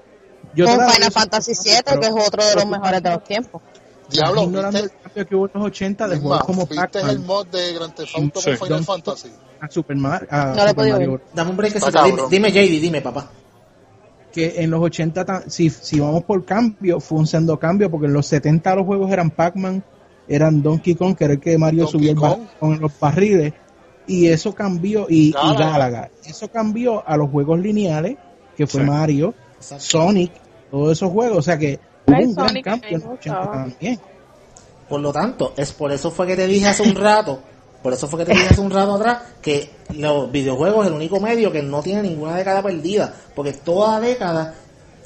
[0.55, 3.63] yo Con Final Fantasy VII, pero- que es otro de los mejores de los tiempos.
[4.09, 7.27] Diablo, ignorando el cambio que hubo en los 80 de juegos como ¿Viste el Pac-Man
[7.27, 8.51] mod de Grand Theft Auto Sí.
[8.57, 9.29] con Final Fantasy?
[9.61, 9.97] a Super.
[10.31, 11.21] A No podido Mario.
[11.35, 11.75] Dame un break.
[11.77, 12.31] Está dime, cabrón.
[12.31, 13.31] dime, JD, dime, papá.
[14.33, 18.07] que en los 80, ta- si, si vamos por cambio, fue un sendo cambio, porque
[18.07, 19.83] en los 70 los juegos eran Pac-Man,
[20.29, 22.41] eran Donkey Kong, que era el que Mario Donkey subió el Kong.
[22.45, 23.55] ba- con los barriles,
[24.07, 25.71] y eso cambió, y, y Galaga.
[25.71, 26.11] Galaga.
[26.27, 28.19] Eso cambió a los juegos lineales,
[28.57, 28.87] que fue Sí.
[28.87, 29.33] Mario.
[29.61, 30.33] Sonic,
[30.71, 33.05] todos esos juegos, o sea que hubo un gran Sonic, cambio a mí en me
[33.05, 33.53] los 80 gustaba.
[33.53, 34.01] también.
[34.89, 37.41] Por lo tanto, es por eso fue que te dije hace un rato,
[37.83, 40.97] por eso fue que te dije hace un rato atrás, que los videojuegos es el
[40.97, 44.55] único medio que no tiene ninguna década perdida, porque toda década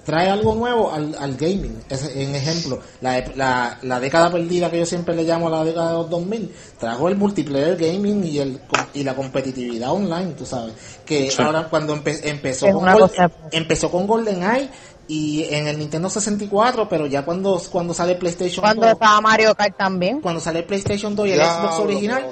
[0.05, 1.83] trae algo nuevo al, al gaming.
[1.89, 5.89] Es, en ejemplo, la, la, la década perdida que yo siempre le llamo la década
[5.93, 8.61] de los 2000, trajo el multiplayer gaming y el
[8.95, 10.75] y la competitividad online, tú sabes.
[11.05, 11.43] Que Sí.
[11.43, 14.69] ahora cuando empe- empezó, Es con una Gol- cosa- empezó con GoldenEye
[15.13, 19.57] y en el Nintendo 64, pero ya cuando, cuando sale PlayStation Cuando 2, estaba Mario
[19.57, 20.21] Kart también.
[20.21, 22.23] cuando sale PlayStation 2 y el Xbox original,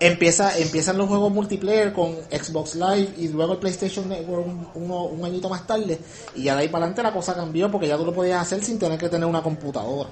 [0.00, 5.04] empieza, empiezan los juegos multiplayer con Xbox Live y luego el PlayStation Network un, uno-
[5.04, 5.98] un añito más tarde.
[6.34, 8.64] Y ya de ahí para adelante la cosa cambió porque ya tú lo podías hacer
[8.64, 10.08] sin tener que tener una computadora.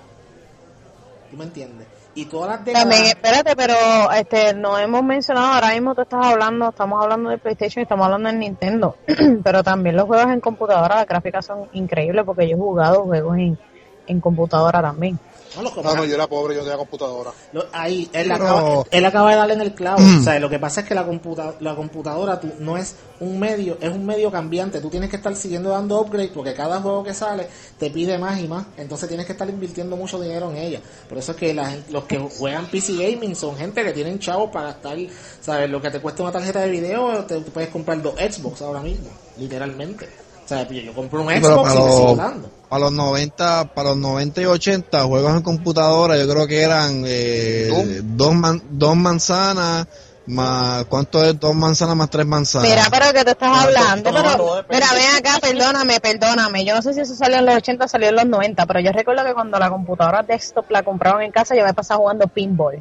[1.30, 1.87] ¿Tú me entiendes?
[2.14, 2.88] Y todas las décadas...
[2.88, 3.75] También, espérate, pero
[4.12, 8.05] este no hemos mencionado, ahora mismo tú estás hablando, estamos hablando de PlayStation y estamos
[8.05, 8.96] hablando de Nintendo,
[9.44, 13.37] pero también los juegos en computadora, las gráficas son increíbles porque yo he jugado juegos
[13.38, 13.59] en,
[14.07, 15.18] en computadora también.
[15.56, 17.30] No, los No, no, yo era pobre, yo tenía computadora.
[17.52, 20.00] Lo- ahí, él, Pero- acaba, él acaba de darle en el clavo.
[20.00, 20.20] Mm.
[20.20, 23.38] O sea, lo que pasa es que la, computa, la computadora tú, no es un
[23.38, 24.80] medio, es un medio cambiante.
[24.80, 28.38] Tú tienes que estar siguiendo dando upgrade porque cada juego que sale te pide más
[28.40, 28.66] y más.
[28.76, 30.80] Entonces tienes que estar invirtiendo mucho dinero en ella.
[31.08, 34.18] Por eso es que la gente- los que juegan PC Gaming son gente que tienen
[34.20, 34.96] chavos para gastar,
[35.40, 35.68] ¿sabes?
[35.68, 38.80] Lo que te cuesta una tarjeta de video, te, te puedes comprar dos Xbox ahora
[38.80, 40.08] mismo, literalmente.
[40.44, 42.50] O sea, yo, yo compro un Xbox y me sigo dando.
[42.70, 47.02] Para los 90, para los 90 y 80, juegos en computadora, yo creo que eran
[47.04, 49.88] eh, dos, man- dos manzanas,
[50.26, 52.68] más, ¿cuánto es dos manzanas más tres manzanas?
[52.70, 56.64] Mira, pero que te estás Ah, hablando, pero mira, ven acá, perdóname, perdóname.
[56.64, 58.78] Yo no sé si eso salió en los 80 o salió en los 90, pero
[58.78, 62.28] yo recuerdo que cuando la computadora desktop la compraron en casa, yo me pasaba jugando
[62.28, 62.80] pinball.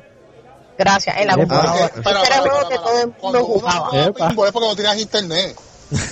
[0.77, 1.85] Gracias, en la computadora.
[1.87, 3.89] Ese era juego que todo el mundo jugaba.
[4.13, 5.55] pinball es porque no tenías internet.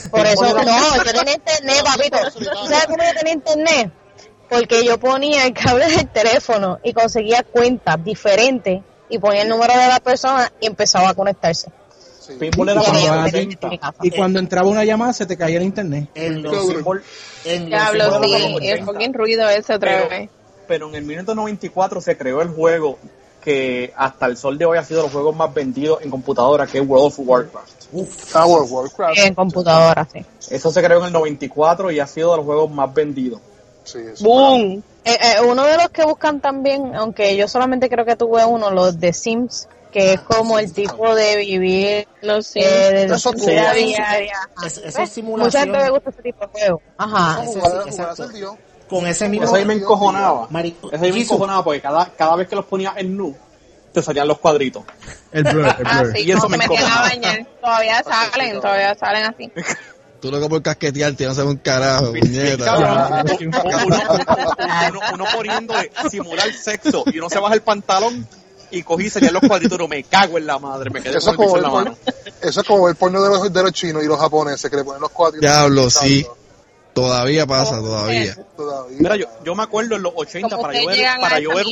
[0.10, 2.18] Por eso, no, yo tenía internet, papito.
[2.34, 3.92] ¿Tú sabes cómo yo tenía internet?
[4.50, 9.78] Porque yo ponía el cable del teléfono y conseguía cuentas diferentes y ponía el número
[9.78, 11.70] de la persona y empezaba a conectarse.
[12.20, 12.34] Sí.
[12.40, 12.82] Pinball era
[14.02, 16.10] Y cuando entraba una llamada se te caía el internet.
[16.16, 16.84] En los, Cabrón.
[16.84, 17.02] Pinball-
[17.46, 18.86] en los Diablo, sí, 80.
[18.86, 20.30] fucking ruido ese otra Pero- vez.
[20.68, 23.00] pero en el 1994 se creó el juego
[23.42, 26.80] que hasta el sol de hoy ha sido los juegos más vendidos en computadora, que
[26.80, 27.72] es World of Warcraft.
[27.92, 29.18] World of Warcraft.
[29.20, 30.26] En computadora, sí.
[30.50, 33.40] Eso se creó en el 94 y ha sido de los juegos más vendidos.
[33.84, 34.24] Sí, eso.
[34.26, 34.84] ¡Boom!
[35.06, 38.70] Eh, eh, uno de los que buscan también, aunque yo solamente creo que tuve uno,
[38.72, 43.74] los de Sims, que es como el tipo de vivir Los eh, de Eso vida
[43.74, 43.86] sí.
[43.86, 44.36] diaria.
[44.66, 45.72] Es- eso es Mucha gente simulación.
[45.72, 46.82] le gusta ese tipo de juego.
[46.98, 47.46] Ajá.
[47.46, 47.60] Sí.
[48.90, 49.46] Con ese mismo.
[49.46, 50.48] Eso ahí me encojonaba.
[50.50, 53.36] Marico- Eso ahí me encojonaba porque cada, cada vez que los ponías en nu,
[54.00, 54.84] te salían los cuadritos.
[55.32, 56.14] El blur, el Ah, blur.
[56.16, 57.46] sí, Y eso me se metían a bañar.
[57.62, 59.52] Todavía salen, todavía salen así.
[60.22, 62.66] Tú loco por casquetearte, no sabes un carajo, puñeta.
[62.66, 64.00] Cabrón, uno,
[64.90, 68.28] uno- uno poniendo de simular sexo y uno se baja el pantalón
[68.72, 69.78] y cogí y salían los cuadritos.
[69.78, 71.86] No, me cago en la madre, me quedé Eso con es, el como en el
[71.86, 71.98] la mano.
[72.42, 74.84] eso es como el porno de los, de los chinos y los japoneses que le
[74.84, 75.42] ponen los cuadritos.
[75.42, 76.26] Diablo, sí.
[76.98, 78.36] Todavía pasa, todavía.
[78.98, 81.66] Mira, yo, yo me acuerdo en los 80 Como para yo ver, para yo ver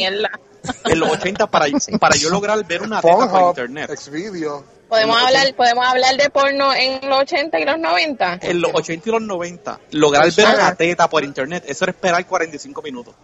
[0.85, 1.65] en los 80 para,
[1.99, 3.89] para yo lograr ver una teta por internet.
[3.97, 4.63] Xvideo.
[4.87, 8.39] Podemos hablar, podemos hablar de porno en los 80 y los 90.
[8.43, 12.23] En los 80 y los 90, lograr ver una teta por internet, eso era esperar
[12.23, 13.15] 45 minutos.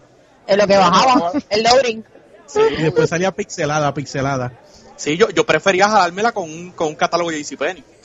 [0.44, 2.04] Es lo que bajaba, el loading.
[2.78, 4.58] Y después salía pixelada, pixelada.
[5.02, 7.82] Sí, yo, yo prefería jalármela con un, con un catálogo de JCPenney.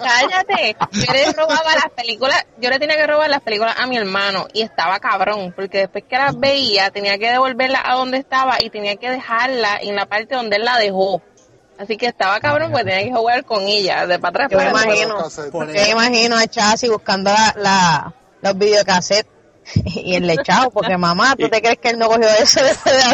[0.00, 0.76] Cállate.
[0.92, 4.46] Yo le robaba las películas, yo le tenía que robar las películas a mi hermano
[4.52, 8.70] y estaba cabrón, porque después que las veía tenía que devolverlas a donde estaba y
[8.70, 11.22] tenía que dejarla en la parte donde él la dejó.
[11.78, 14.48] Así que estaba cabrón porque tenía que jugar con ella, de para atrás.
[14.50, 15.18] Yo me imagino.
[15.74, 19.30] Yo me imagino a Chassi buscando la, la- los videocassettes
[19.84, 23.02] y el lechado, porque mamá, ¿tú te crees que él no cogió eso después de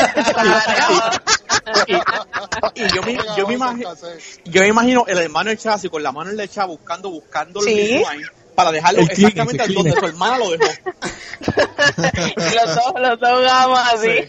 [2.75, 4.21] Y yo me, yo me, imagi- Cassette.
[4.45, 7.61] yo me imagino el hermano del chasis con la mano en el echado buscando, buscando
[7.61, 8.03] el Sí.
[8.09, 8.21] ahí
[8.55, 10.65] para dejarlo El exactamente al donde su hermana lo dejó.
[10.67, 11.45] Y
[12.55, 14.29] los dos, los dos jugamos así.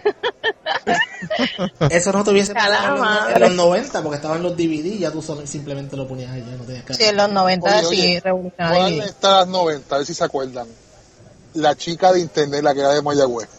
[1.89, 5.21] Eso no tuviese pasado en los, en los 90 porque estaban los DVD ya tú
[5.21, 7.87] solo- simplemente lo ponías ahí, ya no tenías que Sí, en los 90 Oye, sí,
[8.01, 8.79] oye, revolucionario.
[8.79, 9.95] ¿Cuál está las 90?
[9.95, 10.67] A ver si se acuerdan.
[11.53, 13.49] La chica de internet, la que era de Mayagüez.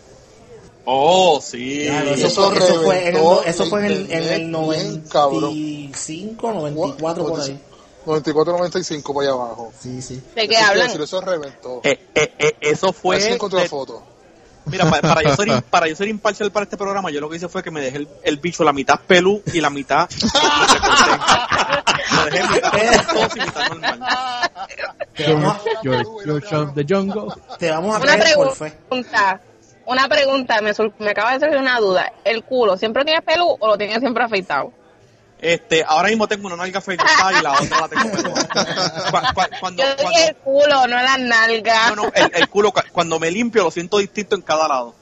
[0.87, 1.85] Oh, sí.
[1.87, 5.01] Claro, eso eso, fue, eso fue en el, eso fue en el, en el bien
[5.11, 5.41] cabrón.
[5.43, 7.61] 95, 94 por ahí.
[8.05, 9.73] 94, 95 para allá abajo.
[9.81, 10.21] Sí, sí.
[10.35, 10.89] ¿De qué hablan?
[10.89, 11.81] decir, Eso reventó.
[11.85, 13.19] Eh, eh, eh, eso fue.
[13.21, 14.03] si encontré de- la foto.
[14.67, 17.37] Mira, para, para yo ser, para yo ser imparcial para este programa, yo lo que
[17.37, 20.09] hice fue que me dejé el, el bicho la mitad pelú y la mitad.
[22.13, 22.61] lo dejé.
[25.15, 27.29] Te vamos, a- George, George of the Jungle.
[27.59, 28.71] te vamos a Una creer por fe.
[28.89, 29.41] pregunta.
[29.87, 32.13] Una pregunta, me, sur- me acaba de surgir una duda.
[32.25, 34.73] ¿El culo siempre tiene pelo o lo tiene siempre afeitado?
[35.41, 38.49] Este, ahora mismo tengo una nalga afeitada y la otra la tengo peluda.
[39.11, 41.91] Cu- cu- Cuando, Yo cuando, dije el culo, no las nalgas.
[41.97, 44.95] no, no, el, el culo, cu- cuando me limpio lo siento distinto en cada lado.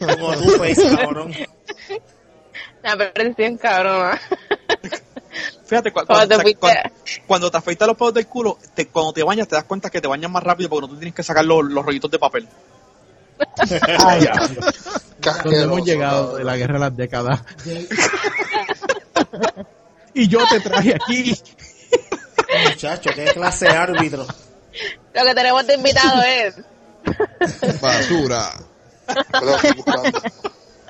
[0.00, 1.32] Como tú, face, cabrón.
[2.82, 4.20] La perdición cabrona.
[5.66, 6.80] Fíjate, cu- Cuando te cuando,
[7.26, 10.00] cuando te afeitas los pelos del culo, te- cuando te bañas te das cuenta que
[10.00, 12.48] te bañas más rápido porque no tú tienes que sacar los, los rollitos de papel.
[13.56, 13.80] Donde
[15.20, 17.40] Casqueroso, hemos llegado de la guerra de las décadas.
[20.14, 21.34] y yo te traje aquí.
[22.68, 24.26] Muchacho, qué clase de árbitro.
[25.14, 26.54] Lo que tenemos de invitado es.
[27.80, 28.52] Basura.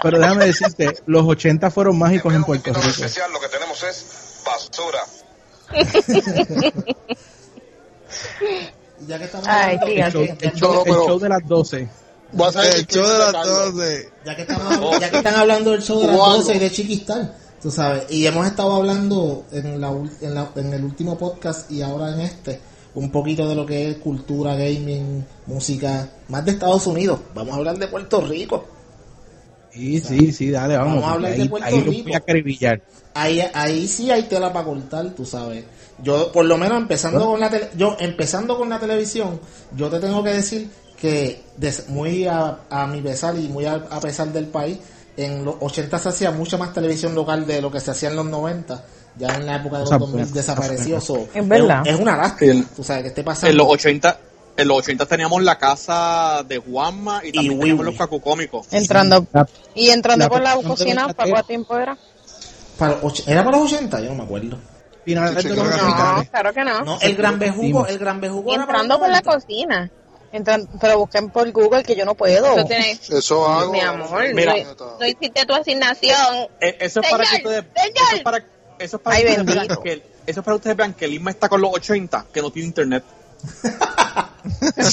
[0.02, 2.88] Pero déjame decirte, los 80 fueron mágicos en Puerto Rico.
[2.88, 4.07] especial, lo que tenemos es
[4.53, 5.01] basura.
[9.07, 11.47] Ya que estamos Ay, hablando, sí, ya, El show, el show- el show de las
[11.49, 11.88] 12.
[12.33, 13.75] Voy a saber El show de las Carlos.
[13.75, 14.12] 12.
[14.25, 16.37] ya que estamos, ya que están hablando del show de las O algo.
[16.38, 20.51] 12 y de Chiquistar, tú sabes, y hemos estado hablando en, la, ul- en, la-
[20.57, 22.61] en el último podcast y ahora en este,
[22.95, 27.19] un poquito de lo que es cultura, gaming, música, más de Estados Unidos.
[27.35, 28.67] Vamos a hablar de Puerto Rico.
[29.73, 30.95] Sí, sí, sí, dale, vamos.
[30.97, 32.05] Vamos a hablar porque de ahí, Puerto ahí los Rico.
[32.05, 32.81] voy a acribillar.
[33.15, 35.65] ahí, ahí sí hay tela para cortar, tú sabes.
[36.03, 39.41] Yo, por lo menos empezando con la tele- yo empezando con la televisión,
[39.77, 40.69] yo te tengo que decir
[41.01, 44.79] que des- muy a, a mi pesar y muy a, a pesar del país,
[45.17, 48.17] en los 80 se hacía mucha más televisión local de lo que se hacía en
[48.17, 48.85] los 90.
[49.19, 51.01] Ya en la época de los Esa 2000 buena, desapareció.
[51.01, 51.87] so, Es verdad.
[51.87, 53.57] Es, una lástima, tú sabes, que esté En pasando.
[53.59, 54.19] los 80,
[54.57, 57.61] en los 80 teníamos la casa de Juanma y también Wiwi.
[57.62, 58.67] teníamos los cacucómicos.
[58.73, 61.97] Entrando, La- y entrando la por la cocina, ¿para cuánto tiempo era?
[62.79, 64.01] Para ¿Era para los 80?
[64.01, 64.59] Yo no me acuerdo.
[65.05, 66.25] No, No, 80.
[66.31, 66.85] claro que no.
[66.85, 69.33] No, el gran bejugo, el gran bejugo Entrando por la 90.
[69.33, 69.91] cocina.
[70.33, 72.57] Entran, pero busquen por Google que yo no puedo.
[72.57, 73.71] Eso tiene- Eso hago.
[73.73, 74.55] Mi amor, Mira.
[74.79, 76.47] no, no hiciste tu asignación.
[76.61, 78.07] Eh, eso es para que Señor, ustedes, señor.
[78.07, 78.38] eso es para,
[78.79, 79.83] eso es para Ay, que ustedes vean bendito.
[79.83, 79.93] que,
[80.27, 82.51] eso es para que ustedes vean que el Isma está con los 80, que no
[82.51, 83.05] tiene internet.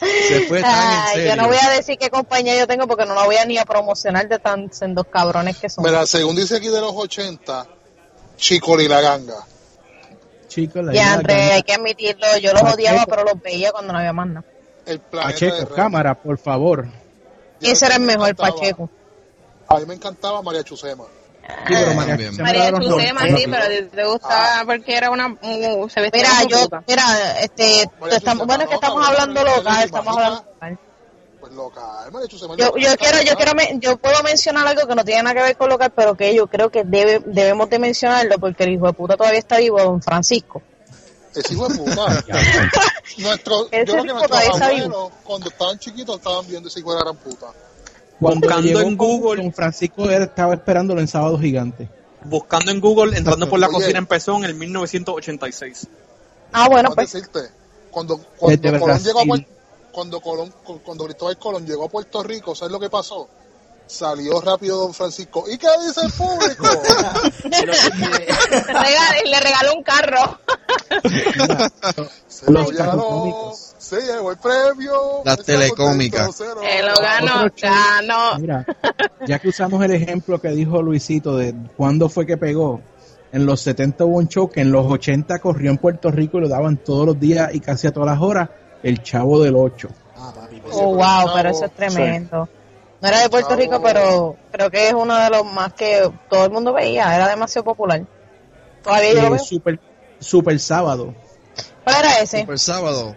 [0.00, 1.34] Se fue tan en Ay, serio.
[1.34, 3.58] yo no voy a decir qué compañía yo tengo porque no la voy a ni
[3.58, 5.84] a promocionar de tan dos cabrones que son.
[5.84, 7.66] Mira, según dice aquí de los 80,
[8.36, 9.36] Chico y la ganga.
[10.48, 12.76] Chicos, la Y André, hay que admitirlo, yo los Pacheco.
[12.76, 14.44] odiaba, pero los veía cuando no había más nada.
[14.86, 16.86] El Pacheco, cámara, por favor.
[17.60, 18.36] Ese era el me mejor.
[18.36, 18.88] Pacheco.
[19.68, 21.04] A mí me encantaba María Chusema.
[21.66, 22.16] Sí, pero María.
[22.16, 23.36] Chusema María Chusema, 90.
[23.38, 25.26] sí, pero te gustaba porque era una.
[25.26, 26.84] un- se vestía Mira, yo, puta.
[26.86, 30.78] mira, este, María estamos, bueno, es que estamos hablando local, estamos hablando local.
[31.40, 32.28] Pues local, María.
[32.56, 35.42] Yo, yo quiero, yo quiero, men- yo puedo mencionar algo que no tiene nada que
[35.42, 38.86] ver con local, pero que yo creo que debe, debemos de mencionarlo porque el hijo
[38.86, 40.62] de puta todavía está vivo, don Francisco.
[41.34, 42.24] Ese hijo de puta.
[43.18, 44.84] Nuestro, yo creo que nuestros todavía está vivo.
[44.86, 47.46] abuelos, cuando estaban chiquitos, estaban viendo ese hijo de gran puta.
[48.20, 49.42] Cuando Buscando llegó en Google.
[49.42, 51.88] Don Francisco era- estaba esperándolo en Sábado Gigante.
[52.24, 53.74] Buscando en Google, entrando por la Oye.
[53.76, 55.86] cocina, empezó en el 1986.
[56.52, 57.40] Ah, bueno, pues, decirte,
[57.90, 59.24] cuando, cuando Colón llegó a
[59.92, 63.28] cuando Colón, cu- cuando Cristóbal Colón llegó a Puerto Rico, ¿sabes lo que pasó?
[63.86, 65.44] Salió rápido Don Francisco.
[65.48, 66.64] ¿Y qué dice el público?
[67.44, 70.38] Le regaló- un carro.
[72.26, 75.22] se lo Los ganó, se llevó el premio.
[75.24, 76.40] Las telecómicas.
[76.40, 78.38] Él lo ganó, ganó.
[78.38, 78.66] Mira,
[79.26, 82.80] ya que usamos el ejemplo que dijo Luisito de cuándo fue que pegó,
[83.32, 86.42] en los 70 hubo un show que en los 80 corrió en Puerto Rico y
[86.42, 88.48] lo daban todos los días y casi a todas las horas,
[88.82, 89.88] el Chavo del 8.
[90.16, 92.48] Ah, papi, pues, oh, wow, pero eso es tremendo.
[93.06, 93.54] No era de Puerto.
[93.56, 97.28] Rico, pero creo que es uno de los más que todo el mundo veía, era
[97.28, 98.02] demasiado popular.
[98.82, 99.38] Todavía yo lo Eh, veo.
[99.38, 99.80] super,
[100.18, 101.14] super Sábado.
[101.84, 102.40] ¿Cuál era ese?
[102.40, 103.16] Super sábado.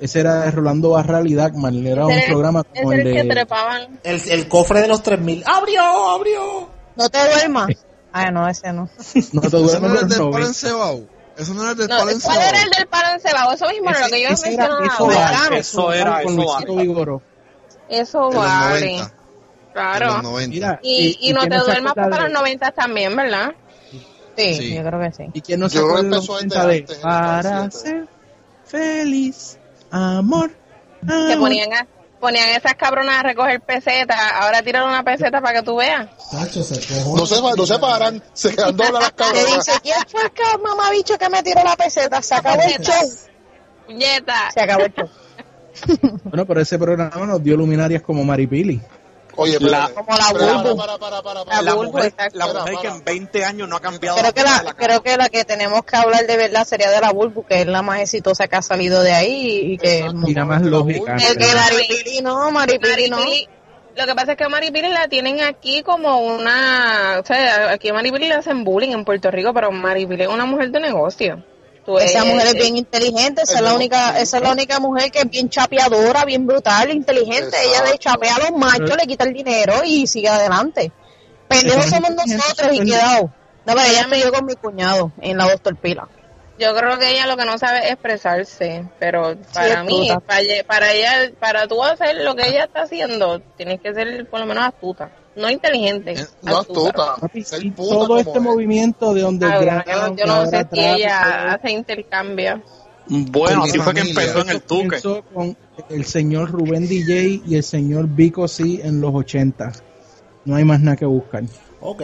[0.00, 1.72] Ese era de Rolando Barral y Dagmar.
[1.74, 3.34] Era un Ese era- programa como Ese el era el que de...
[3.34, 4.00] trepaban.
[4.02, 5.44] el, el cofre de los 3000.
[5.46, 5.82] ¡Abrió!
[5.82, 6.68] ¡Abrió!
[6.96, 7.68] No te duermas.
[8.12, 8.88] Ah, no, ese no.
[9.32, 10.30] No te Eso duermes no era el los del 90.
[10.32, 11.00] palo encebado.
[11.36, 13.08] Eso no era el del No, palo ¿Cuál era el del palo?
[13.54, 14.86] Eso mismo, lo que yo Ese era- mencionaba.
[14.86, 16.76] eso vale, Eso era, con eso.
[16.76, 17.22] Vigoró.
[17.92, 18.80] Eso En los vale.
[18.80, 18.92] 90.
[18.92, 19.12] En los
[19.72, 20.22] Claro.
[20.22, 20.48] 90.
[20.54, 23.52] Mira, Y, y, no quién te duermas para los 90 también, ¿verdad?
[24.36, 24.74] Sí, Sí.
[24.74, 25.24] yo creo que sí.
[25.34, 27.88] ¿Y quién no se que acuerda de los empezó desde 90 de Para 97.
[27.88, 28.08] ser
[28.66, 29.58] feliz,
[29.90, 30.50] amor,
[31.06, 31.38] Que amor"?
[31.38, 31.86] ponían, a-
[32.20, 34.18] ponían esas cabronas a recoger pesetas.
[34.40, 36.08] Ahora tiran una peseta para que tú veas.
[36.30, 36.74] Tacho, se.
[37.04, 39.66] No se, no se paran, se quedan dobladas las Le cabronas.
[39.66, 42.22] dice, ¿quién fue el que- mamá bicho que me tiró la peseta?
[42.22, 43.10] Se acabó el show.
[43.86, 44.50] Puñeta.
[44.54, 45.08] Se acabó el show.
[46.24, 48.80] Bueno, pero ese programa nos dio luminarias como Maripili.
[49.36, 49.88] Oye, La-.
[49.88, 50.76] Como la Bulbu.
[50.76, 54.32] para, para, para, para, La mujer, la que en 20 años no ha cambiado Creo
[54.34, 57.44] que, la, creo que la que tenemos que hablar de verdad sería de la Bulbu,
[57.46, 60.00] que es la más exitosa que ha salido de ahí y que...
[60.00, 60.28] Exacto.
[60.28, 61.16] Y la más lógica.
[61.16, 63.18] El que Maripili no, Maripili no.
[63.18, 63.48] Maripili-
[63.96, 67.18] Lo que pasa es que a Maripili la tienen aquí como una...
[67.20, 70.44] O sea, aquí a Maripili le hacen bullying en Puerto Rico, pero Maripili es una
[70.44, 71.42] mujer de negocio.
[71.84, 75.10] Tú, Esa mujer es bien inteligente, esa es la única, esa es la única mujer
[75.10, 77.56] que es bien chapeadora, bien brutal, inteligente.
[77.60, 77.98] Ella le Exacto.
[77.98, 80.92] chapea a los machos, le quita el dinero y sigue adelante.
[81.48, 83.30] Pendejos somos nosotros y quedados.
[83.64, 86.08] No, pero ella estudió con mi cuñado en la Doctor Pila.
[86.58, 90.64] Yo creo que ella lo que no sabe es expresarse, pero para mí, para, ella-
[90.64, 94.46] para ella, para tú hacer lo que ella está haciendo, tienes que ser por lo
[94.46, 96.12] menos astuta, no inteligente.
[96.12, 97.14] Eh, No astuta.
[97.76, 98.40] Todo este es.
[98.42, 99.52] movimiento de donde yo,
[100.08, 102.62] no- yo no sé si ella hace intercambio.
[103.08, 105.00] Bueno, así fue que empezó en el tuque.
[105.02, 105.56] Comenzó con
[105.90, 109.72] el señor Rubén DJ y el señor Vico C en los 80.
[110.44, 111.42] No hay más nada que buscar.
[111.80, 112.00] Ok,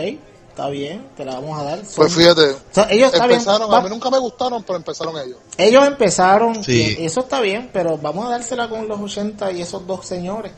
[0.49, 1.79] está bien, te la vamos a dar.
[1.85, 5.39] Son- Pues fíjate, o sea, ellos, bien, a mí nunca me gustaron, pero empezaron ellos.
[5.57, 6.97] ellos empezaron, Sí.
[6.99, 10.51] eso está bien, pero vamos a dársela con los 80 y esos dos señores.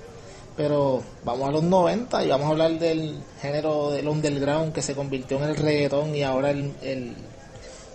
[0.60, 4.94] Pero vamos a los 90 y vamos a hablar del género del underground que se
[4.94, 7.16] convirtió en el reggaetón y ahora el, el-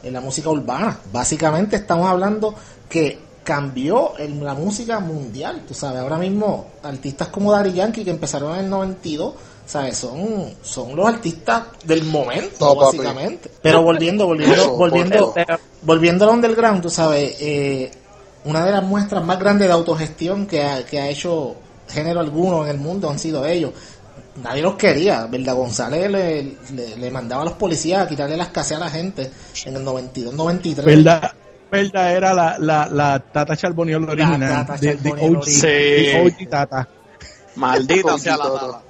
[0.01, 0.97] en la música urbana.
[1.13, 2.55] Básicamente estamos hablando
[2.89, 8.09] que cambió el- la música mundial, tú sabes, ahora mismo artistas como Daddy Yankee que
[8.09, 9.35] empezaron en el 92,
[9.67, 12.97] sabes, son son los artistas del momento No, papi.
[12.97, 13.51] básicamente.
[13.61, 15.35] Pero volviendo, volviendo, Eso, volviendo,
[15.83, 17.91] volviendo al underground, tú sabes, eh,
[18.45, 21.57] una de las muestras más grandes de autogestión que ha, que ha hecho
[21.89, 23.71] género alguno en el mundo han sido ellos.
[24.43, 25.55] Nadie los quería, ¿verdad?
[25.55, 26.43] González le,
[26.73, 29.31] le, le mandaba a los policías a quitarle las casas a la gente
[29.65, 30.85] en el 92, 93.
[30.85, 31.31] ¿Verdad?
[31.71, 32.11] ¿Verdad?
[32.15, 34.65] Era la, la, la Tata Charboniel original.
[34.65, 35.67] Tata de, de OG, Sí.
[35.67, 36.87] de OG Tata.
[37.55, 38.81] Maldita sea la tata.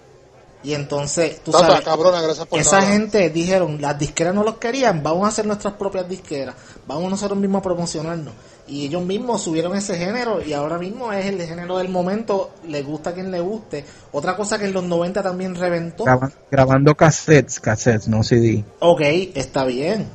[0.63, 2.91] Y entonces, tú Tata, sabes, cabrona, gracias por esa nada.
[2.91, 6.55] gente dijeron, las disqueras no los querían, vamos a hacer nuestras propias disqueras,
[6.87, 8.33] vamos nosotros mismos a promocionarnos.
[8.67, 12.81] Y ellos mismos subieron ese género y ahora mismo es el género del momento, le
[12.81, 13.85] gusta a quien le guste.
[14.11, 18.63] Otra cosa que en los 90 también reventó, Graba- grabando cassettes, cassettes, no CD.
[18.79, 19.01] ok,
[19.35, 20.09] está bien,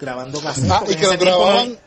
[0.00, 0.70] grabando cassettes.
[0.72, 1.78] Ah, y que en lo ese tiempo grababan no-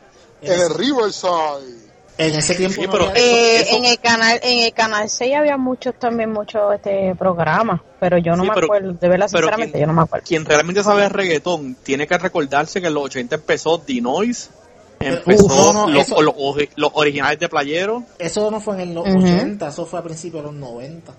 [0.52, 1.86] en el Riverside.
[2.18, 5.58] En ese tiempo Sí, pero Eh, eso- en el canal en el canal 6 había
[5.58, 9.72] muchos también muchos este programas pero yo no Sí, me pero- acuerdo de verdad sinceramente
[9.72, 13.04] quien- yo no me acuerdo Quien realmente sabe reggaetón tiene que recordarse que en los
[13.04, 14.48] 80 empezó D-Noise,
[15.00, 16.34] empezó no, no, los, eso- los
[16.76, 19.18] los originales de Playero, Eso no fue en el no- Ujú.
[19.18, 21.12] 80, eso fue a principios de los 90.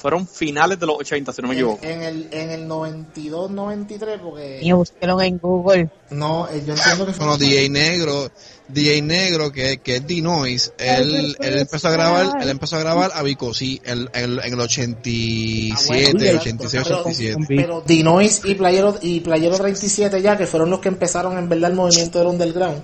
[0.00, 1.84] Fueron finales de los 80, si no me equivoco.
[1.84, 4.58] En, en el, en el 92, 93, porque...
[4.62, 7.26] y búsquelo en Google No, eh, yo entiendo que fue...
[7.26, 8.30] Bueno, DJ Negro,
[8.68, 13.10] DJ Negro, que, que es D-Noise, él, él empezó a grabar, él empezó a grabar
[13.14, 17.44] a Bicosí el, el, en el 87, Ah, bueno, 86, pero- 87.
[17.48, 21.70] Pero Dinois y Playero, y Playero 37 ya, que fueron los que empezaron en verdad
[21.70, 22.80] el movimiento del underground,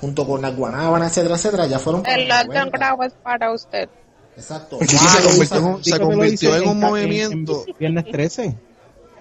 [0.00, 2.04] junto con las guanábanas, etcétera, etcétera, ya fueron...
[2.06, 2.78] El los lockdown 90.
[2.78, 3.88] grabo es para usted.
[4.40, 4.78] Exacto.
[4.86, 7.64] Sí, Wow, se convirtió en se convirtió en un movimiento.
[7.68, 8.56] en Viernes 13.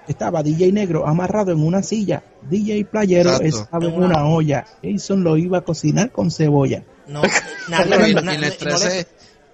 [0.07, 2.23] Estaba DJ Negro amarrado en una silla.
[2.49, 3.59] DJ Playero Exacto.
[3.63, 4.65] estaba en una olla.
[4.83, 6.83] Jason lo iba a cocinar con cebolla.
[7.07, 7.21] No,
[7.69, 9.07] nadie, Viernes, na- na- Viernes no le- 13,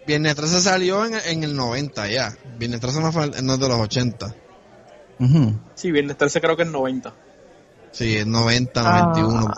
[0.07, 2.33] Viernes 13 salió en, en el 90 ya.
[2.57, 4.35] Viernes 13 no, fue, no es de los 80.
[5.19, 5.53] Ujú.
[5.73, 7.13] Sí, Viernes 13 creo que es 90.
[7.91, 9.53] Sí, es 90, 91.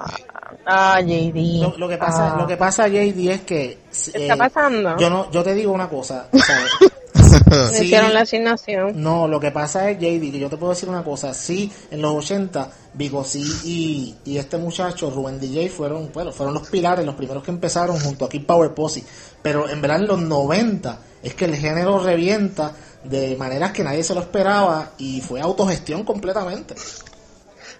[0.68, 2.38] Ah JD Lo, lo que pasa, Ah.
[2.40, 3.80] lo que pasa, JD, es que
[4.12, 4.98] ¿Qué eh, está pasando?
[4.98, 6.72] yo no, yo te digo una cosa, ¿sabes?
[7.72, 7.86] Me Sí.
[7.86, 9.02] hicieron la asignación.
[9.02, 11.34] No, lo que pasa es, JD, que yo te puedo decir una cosa.
[11.34, 16.68] Sí, en los 80, Bigosí y, y este muchacho, Rubén DJ, fueron, bueno, fueron los
[16.70, 19.04] pilares, los primeros que empezaron junto a Kid Power Posse.
[19.42, 24.04] Pero en verdad en los 90 es que el género revienta de maneras que nadie
[24.04, 26.76] se lo esperaba y fue autogestión completamente.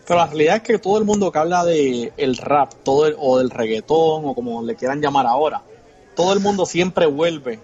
[0.08, 3.16] Pero la realidad es que todo el mundo que habla de el rap, todo el-
[3.20, 5.62] o del reggaetón, o como le quieran llamar ahora,
[6.16, 7.60] todo el mundo siempre vuelve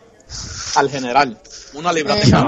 [0.75, 1.37] al general.
[1.73, 2.43] Una libra de no.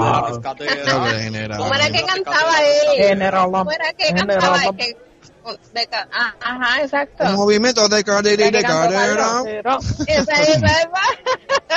[0.86, 1.58] No, general.
[1.58, 3.02] ¿Cómo era que cantaba él?
[3.04, 4.72] General ¿Cómo era que cantaba?
[4.76, 4.96] Que,
[5.72, 7.24] de ca- ah, ajá, exacto.
[7.24, 9.42] Un movimiento de cadera y de que cadera.
[10.06, 10.32] Esa.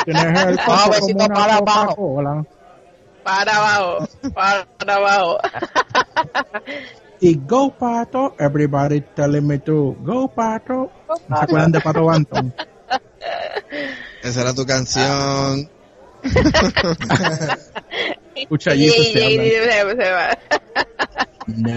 [0.05, 2.43] Tienes el Ah, como para abajo.
[3.23, 5.37] Para abajo, para abajo.
[7.21, 10.89] Y Go Pato, everybody telling me to Go Pato.
[11.27, 12.53] ¿No se acuerdan de Pato Banton?
[14.23, 15.69] Esa era tu canción.
[18.35, 18.85] Escucha allí.
[18.85, 20.37] Y- y- y- se- se va.
[21.47, 21.73] No.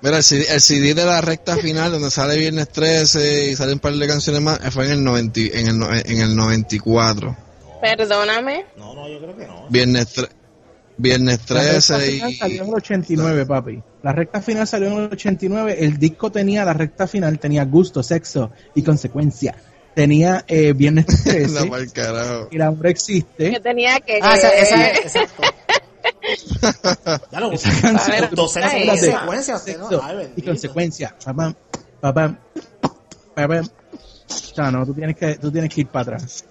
[0.00, 3.72] Mira, el CD, el CD de la recta final, donde sale Viernes 13 y sale
[3.72, 6.36] un par de canciones más, fue en el, 90, y- en el, no- en el
[6.36, 7.36] 94.
[7.80, 8.64] Perdóname.
[8.76, 9.66] No, no, yo creo que no.
[9.68, 10.28] Viernes, tre-
[10.98, 12.34] Viernes La recta 13 final y...
[12.36, 13.82] salió en el 89, papi.
[14.02, 15.76] La recta final salió en el 89.
[15.78, 19.56] El disco tenía, la recta final tenía gusto, sexo y consecuencia.
[19.94, 21.66] Tenía eh, Viernes La 13.
[21.66, 22.48] pa'l carajo.
[22.50, 23.50] y el hombre existe.
[23.50, 24.20] Que tenía que.
[24.22, 25.42] Ah, esa, esa es, exacto.
[27.30, 27.96] Ya lo Esa canción.
[27.96, 29.78] A ver, docenas de consecuencias.
[29.78, 29.88] ¿no?
[29.88, 31.14] Sexo Ay, y consecuencia.
[31.24, 31.54] Papam,
[32.00, 32.38] papam,
[33.34, 33.68] papam.
[34.28, 36.44] O sea, no, tú tienes que, tú tienes que ir para atrás.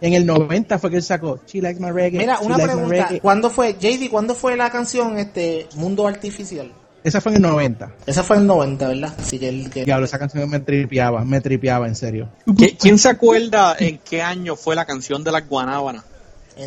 [0.00, 2.18] En el 90 fue que él sacó She Likes My Reggae.
[2.18, 2.88] Mira, una pregunta.
[2.88, 3.20] Reggae.
[3.20, 6.70] ¿Cuándo fue, JD, cuándo fue la canción este Mundo Artificial?
[7.02, 7.92] Esa fue en el 90.
[8.04, 9.14] Esa fue en el 90, ¿verdad?
[9.18, 9.84] Así que el que...
[9.84, 12.28] Diablo, esa canción me tripeaba, me tripeaba, en serio.
[12.46, 16.04] ¿Qui- ¿Quién se acuerda en qué año fue la canción de las guanábanas?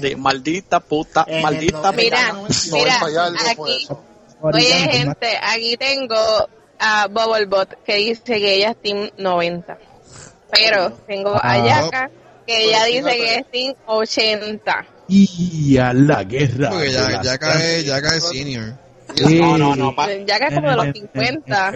[0.02, 3.88] De maldita puta, En maldita no- Mira, No, mira, 90 y algo fue aquí,
[4.54, 6.16] oye gente, aquí tengo
[6.80, 9.78] a Bubblebot que dice que ella es Team 90.
[10.52, 11.66] Pero tengo a Ah.
[11.66, 12.10] Yaka
[12.50, 14.86] que ella dice que es Team 80.
[15.08, 16.70] Y a la guerra.
[16.70, 18.74] Porque ya, ya cae, ya cae senior.
[19.16, 19.40] Sí.
[19.40, 21.72] No, no, no, pa- Yaka es como de los 50.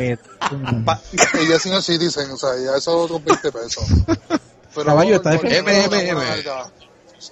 [0.86, 1.02] pa-
[1.42, 3.84] Y ya sin así dicen, o sea, ya eso es otros 20 pesos.
[4.76, 5.40] Pero Caballo, está de-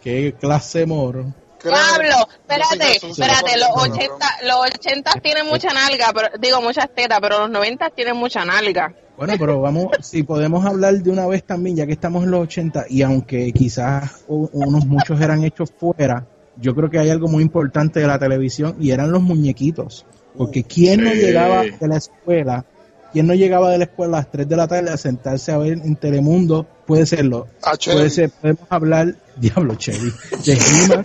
[0.02, 1.34] Qué clase moro.
[1.64, 7.20] Pablo, espérate, espérate, los soy 80, los 80 tienen mucha nalga, pero, digo muchas tetas,
[7.22, 8.92] pero los 90 tienen mucha nalga.
[9.22, 12.42] Bueno, pero vamos, si podemos hablar de una vez también, ya que estamos en los
[12.42, 16.26] 80, y aunque quizás unos muchos eran hechos fuera,
[16.58, 20.08] yo creo que hay algo muy importante de la televisión y eran los muñequitos.
[20.36, 22.66] Porque ¿quién no llegaba de la escuela?
[23.14, 25.60] ¿Quién no llegaba de la escuela a las 3 de la tarde a sentarse a
[25.60, 26.66] ver en Telemundo?
[26.88, 27.48] Puede serlo.
[27.62, 27.98] A Chevy.
[27.98, 30.12] Puede ser, podemos hablar, Diablo Chevy,
[30.44, 31.04] de He-Man,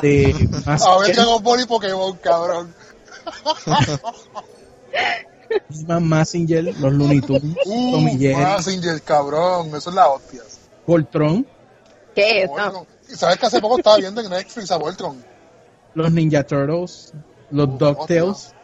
[0.00, 2.72] de A ver, Dragon Ball y Pokémon, cabrón.
[5.70, 10.42] He-Man, Massinger, los Looney Tunes, Tommy Uh, Jerry, Mazinger, cabrón, eso es la hostia.
[10.86, 11.46] Voltron,
[12.14, 12.86] ¿Qué es eso?
[13.16, 15.24] Sabes que hace poco estaba viendo en Netflix a Voltron.
[15.94, 17.12] los Ninja Turtles,
[17.50, 18.54] los DuckTales,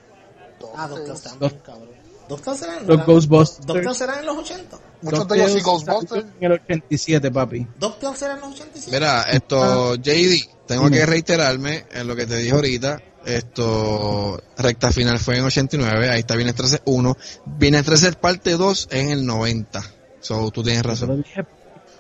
[0.77, 1.90] Ah, DuckTales también, cabrón.
[2.31, 3.67] DuckTales eran, los Ghostbusters.
[3.67, 4.79] DuckTales eran en los 80.
[5.03, 6.27] Muchos de ellos sí, Ghostbusters.
[6.41, 7.67] En el 87, papi.
[7.77, 8.97] DuckTales eran en los 87.
[8.97, 10.99] Mira, esto, JD, tengo Dime.
[10.99, 13.03] que reiterarme en lo que te dije ahorita.
[13.25, 17.17] Esto, recta final fue en 89, ahí está Viernes 13 1.
[17.47, 19.83] Viernes 13 parte 2 en el 90.
[20.21, 21.25] So, tú tienes razón.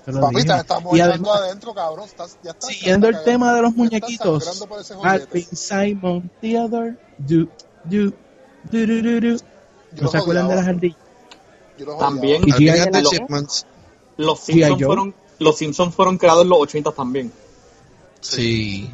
[0.05, 0.61] Papita, dije.
[0.61, 2.05] estamos Y además, adentro, cabrón.
[2.05, 4.65] Estás, ya estás, siguiendo el tema de los muñequitos.
[5.03, 7.49] Alvin, Simon, Theodore, du,
[7.85, 8.15] du,
[8.71, 9.50] du, du, du, du.
[9.93, 10.99] Yo ¿No los se acuerdan de las ardillas?
[11.79, 11.99] Los.
[11.99, 12.91] También Y G.I.
[12.93, 13.03] Joe.
[13.03, 13.67] Chipmunks.
[14.17, 14.41] los.
[14.41, 17.33] Simpsons fueron, los Simpsons fueron creados en los 80 también.
[18.21, 18.91] Sí.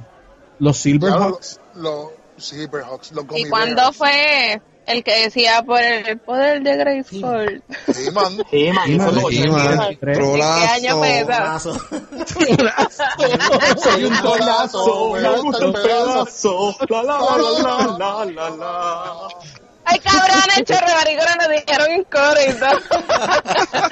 [0.59, 1.61] Los Diablo, Silverhawks.
[1.75, 7.63] Los Silverhawks, los ¿Y cuándo fue el que decía por el poder de Grayskull?
[7.89, 8.45] He-Man.
[8.53, 9.89] He-Man, He-Man, eso es los He-Man, 80.
[9.89, 11.75] ¿En qué año Trolazo.
[11.75, 12.57] fue.
[13.83, 16.75] Soy un trolazo, me gusta el pedazo.
[16.81, 16.87] el pedazo.
[16.89, 19.29] La, la, la, la, la, la, la.
[19.97, 23.91] Ay, cabrón, el chorro de maricones nos dijeron en coro y todo.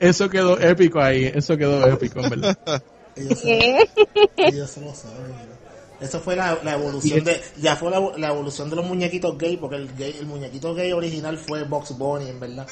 [0.00, 2.82] Eso quedó épico ahí, eso quedó épico, en verdad.
[3.16, 3.88] Ellos se,
[4.36, 5.56] ellos se lo saben.
[5.98, 9.56] Eso fue la, la evolución de, ya fue la, la evolución de los muñequitos gay,
[9.56, 12.66] porque el gay, el muñequito gay original fue Box Bunny, en verdad.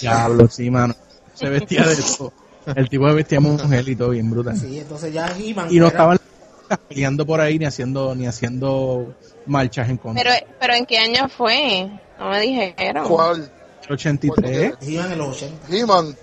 [0.00, 0.96] Diablo, sí, mano.
[1.34, 2.32] Se vestía de todo.
[2.74, 4.58] El tipo se vestía mujer y todo bien brutal.
[4.58, 6.18] Sí, entonces ya Y no era- estaban
[6.88, 9.14] peleando por ahí ni haciendo ni haciendo
[9.46, 10.22] marchas en contra.
[10.22, 11.88] Pero, pero ¿en qué año fue?
[12.18, 13.08] No me dijeron.
[13.08, 13.50] ¿Cuál?
[13.86, 15.66] El 83, He-Man en los 80.
[15.76, 16.16] He-Man.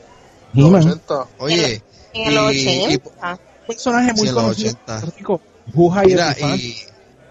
[0.54, 0.72] He-Man.
[0.72, 1.26] Los 80.
[1.40, 3.32] Oye, En el y- y- 80.
[3.34, 4.94] un personaje muy Sí, en los conocido 80.
[4.94, 5.42] en Puerto Rico,
[5.74, 6.76] Juja y mira, y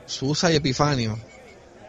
[0.07, 1.19] Susa y Epifanio.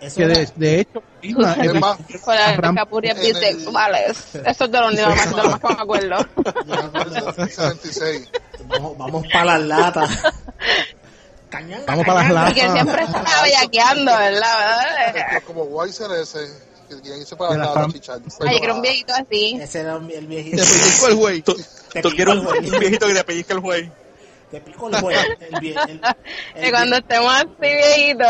[0.02, 4.36] Eso que de, de hecho He-Man, Es más, el- bisexuales.
[4.36, 6.18] Eso es de lo único más, de lo más que me acuerdo.
[6.66, 8.30] ya cuando- 76.
[8.68, 10.10] vamos, vamos para las latas.
[11.52, 12.42] Cañanga, Vamos para las cañanga.
[12.46, 12.52] latas.
[12.52, 15.44] Y que él siempre estaba bellaqueando, ¿verdad?
[15.46, 16.72] Como Weiser ese.
[17.04, 18.20] Que hizo para la chichar.
[18.42, 19.58] Ay, yo quiero un viejito así.
[19.62, 20.58] Ese era el viejito.
[20.58, 21.42] Te pellizco el güey.
[21.42, 22.40] Tú, Te tú pico quieres el
[22.74, 23.92] un, viejito que te pellizque el güey.
[24.52, 25.18] Te pico el güey.
[25.18, 26.02] El, el,
[26.56, 28.28] el, cuando estemos así viejitos,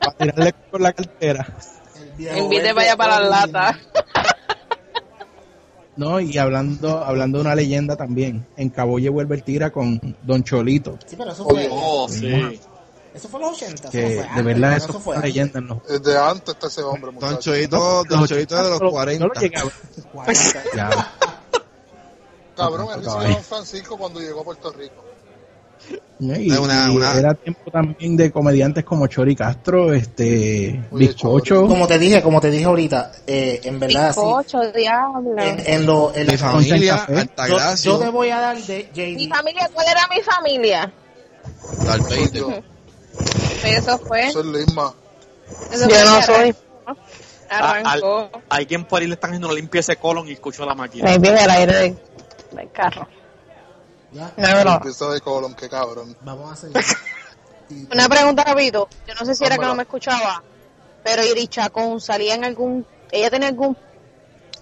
[0.00, 1.46] para tirarle con la cartera.
[2.18, 3.76] invite para allá para las latas.
[6.00, 10.42] No, y hablando hablando de una leyenda también, en Caboye vuelve el tira con Don
[10.42, 11.68] Cholito, Sí, pero eso fue.
[11.70, 12.58] Oh, sí.
[13.12, 13.74] Eso fue en los 80.
[13.74, 14.76] eso que no fue de verdad ¿no?
[14.76, 17.38] eso fue una leyenda en los Desde antes está ese hombre, Don.
[17.38, 19.40] Cholito, Don Cholito de los No lo 40.
[19.40, 19.72] llegué a ver.
[20.10, 20.62] 40.
[20.74, 20.90] Ya.
[22.56, 25.04] Cabrón, No, él no, no, Don Francisco cuando llegó a Puerto Rico.
[26.22, 31.66] Y, Una- y una- era tiempo también de comediantes como Chori Castro, este Oye, Bizcocho,
[31.66, 34.20] Como te dije, como te dije ahorita, eh, en verdad, sí.
[34.20, 35.42] Bizcocho, diablo.
[35.42, 37.06] En, en lo, en Mi la- familia,
[37.48, 39.34] yo, yo te voy a dar de Mi JD.
[39.34, 40.92] familia, ¿cuál era mi familia?
[42.32, 42.62] Yo,
[43.64, 44.28] Eso fue.
[44.28, 44.92] Eso es Lisma.
[45.72, 46.54] Eso Yo no soy.
[47.48, 48.30] Arrancó.
[48.48, 51.10] Alguien por ahí le están haciendo una limpieza de colon y escuchó la máquina.
[51.10, 51.96] Me viene el aire
[52.52, 53.08] del carro.
[54.12, 56.16] Ya, No, de colon, qué cabrón.
[56.22, 56.76] vamos a seguir.
[57.70, 58.88] Y- Una pregunta rapidito.
[59.06, 60.42] Yo no sé si era que no me escuchaba,
[61.04, 62.84] pero Iris Chacón salía en algún...
[63.12, 63.76] Ella tenía algún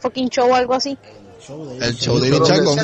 [0.00, 0.98] fucking show o algo así.
[1.40, 2.78] show de El show de que Chacón.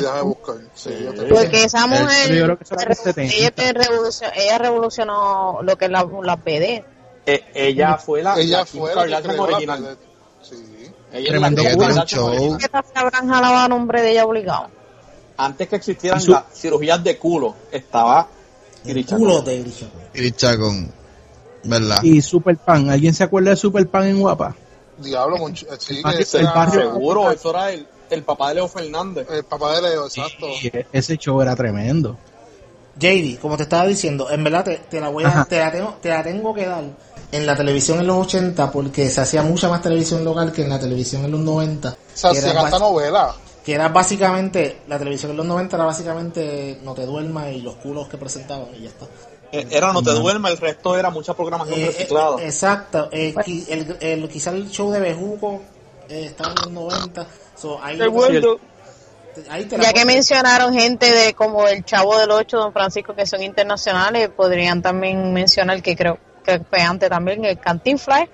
[1.29, 2.33] Porque esa El- mujer...
[2.35, 3.35] yo creo que eso era los 70.
[3.35, 6.83] ella, revolucionó, ella revolucionó lo que es la, la PD.
[7.27, 9.97] Eh, ella fue la, Ella la fue la la original.
[10.41, 10.55] Sí.
[11.11, 11.87] Ella es Tremendo la Kim culo.
[11.87, 12.27] Kardashian Show.
[12.31, 12.57] original.
[12.57, 14.69] Que esta sabrán jalaba nombre de ella obligado.
[15.37, 18.27] Antes que existieran su- las cirugías de culo, estaba
[18.85, 19.65] El culo de.
[21.63, 22.03] ¿Verdad?
[22.03, 22.89] y Super Pan.
[22.89, 24.55] ¿Alguien se acuerda de Super Pan en Guapa?
[24.97, 28.49] Diablo, monch- eh, sí, El que el era barrio- Seguro, eso era el, el papá
[28.49, 29.27] de Leo Fernández.
[29.29, 30.47] el papá de Leo, exacto.
[30.93, 32.15] Ese show era tremendo.
[32.97, 35.95] JD, como te estaba diciendo, en verdad te, te la voy a, te la tengo,
[36.01, 36.83] te la tengo que dar
[37.31, 40.69] en la televisión en los 80 porque se hacía mucha más televisión local que en
[40.69, 41.89] la televisión en los 90.
[41.89, 43.35] O sea, se bas- novela.
[43.65, 47.75] Que era básicamente, la televisión en los 90 era básicamente No te duermas y los
[47.75, 49.05] culos que presentaban y ya está.
[49.51, 52.41] Eh, Era No te duermas, el resto era mucha programación Eh, reciclada.
[52.41, 55.61] eh, exacto, eh, qui- el, el- quizá el show de Bejuco
[56.09, 57.25] eh, estaba en los 90.
[57.55, 57.97] So, ahí,
[59.49, 63.15] ahí te la Ya que mencionaron gente de como el Chavo del Ocho, Don Francisco,
[63.15, 68.25] que son internacionales, podrían también mencionar que creo que fue antes también el Cantinflas.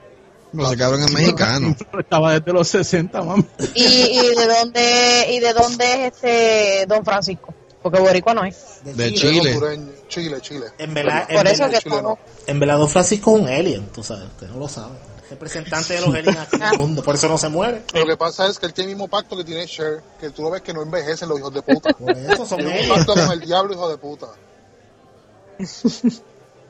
[0.53, 1.75] No se cabrón es mexicano.
[1.99, 3.45] Estaba desde los 60, mami.
[3.73, 7.53] ¿Y, y de dónde y de dónde es este Don Francisco?
[7.81, 8.79] Porque boricua no es.
[8.83, 9.15] De Chile.
[9.15, 9.53] Chile.
[9.55, 10.65] hondureño, Chile, Chile.
[10.77, 11.95] En verdad, en Por eso que chileno.
[11.97, 12.19] estamos...
[12.47, 14.93] En verdad, Don Francisco es un alien, tú sabes, usted no lo sabe.
[15.31, 17.83] Representante de los aliens aquí en el mundo, por eso no se muere.
[17.93, 20.43] Lo que pasa es que él tiene el mismo pacto que tiene Cher, que tú
[20.43, 21.93] lo ves que no envejecen los hijos de puta.
[21.93, 22.97] Por eso son Tiene un aliens.
[22.97, 24.27] pacto con el diablo, hijo de puta.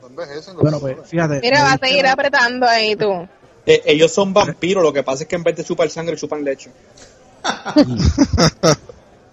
[0.00, 1.40] No envejecen los Bueno, pues fíjate.
[1.40, 3.28] Mira, me va a seguir apretando ahí tú.
[3.66, 6.42] Eh, ellos son vampiros, lo que pasa es que en vez de chupar sangre, chupan
[6.44, 6.70] leche.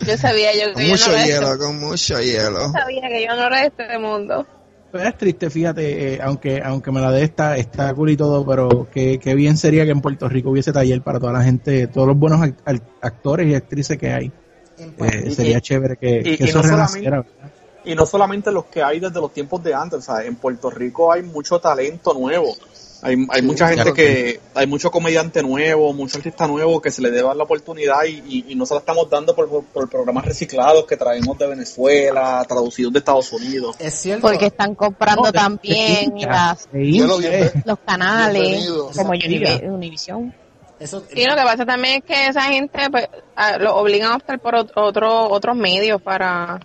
[0.02, 2.72] Yo sabía yo Con que yo no mucho era de este, hielo, con mucho hielo.
[2.72, 4.48] sabía que yo no era de este mundo.
[4.92, 8.46] Pero es triste, fíjate, eh, aunque aunque me la dé está, está cool y todo,
[8.46, 11.88] pero que, que bien sería que en Puerto Rico hubiese taller para toda la gente,
[11.88, 14.32] todos los buenos act- actores y actrices que hay.
[14.80, 17.18] Eh, Y- sería y- chévere que, y- que y eso no renaciera.
[17.24, 20.38] solamente- Y no solamente los que hay desde los tiempos de antes, o sea, en
[20.38, 22.56] Puerto Rico hay mucho talento nuevo.
[23.02, 27.12] Hay, hay mucha gente que, hay mucho comediante nuevo, mucho artista nuevo que se le
[27.12, 29.90] debe dar la oportunidad y, y, y no se la estamos dando por, por, por
[29.90, 33.78] programas reciclados que traemos de Venezuela, traducidos de Estados Unidos.
[33.80, 34.28] Es cierto.
[34.28, 40.34] Porque están comprando No, también de las, de los canales como Univision.
[40.80, 44.16] Eso, Sí, lo que pasa también es que esa gente pues, a- lo obligan a
[44.16, 46.60] optar por ot- otro, otros medios para,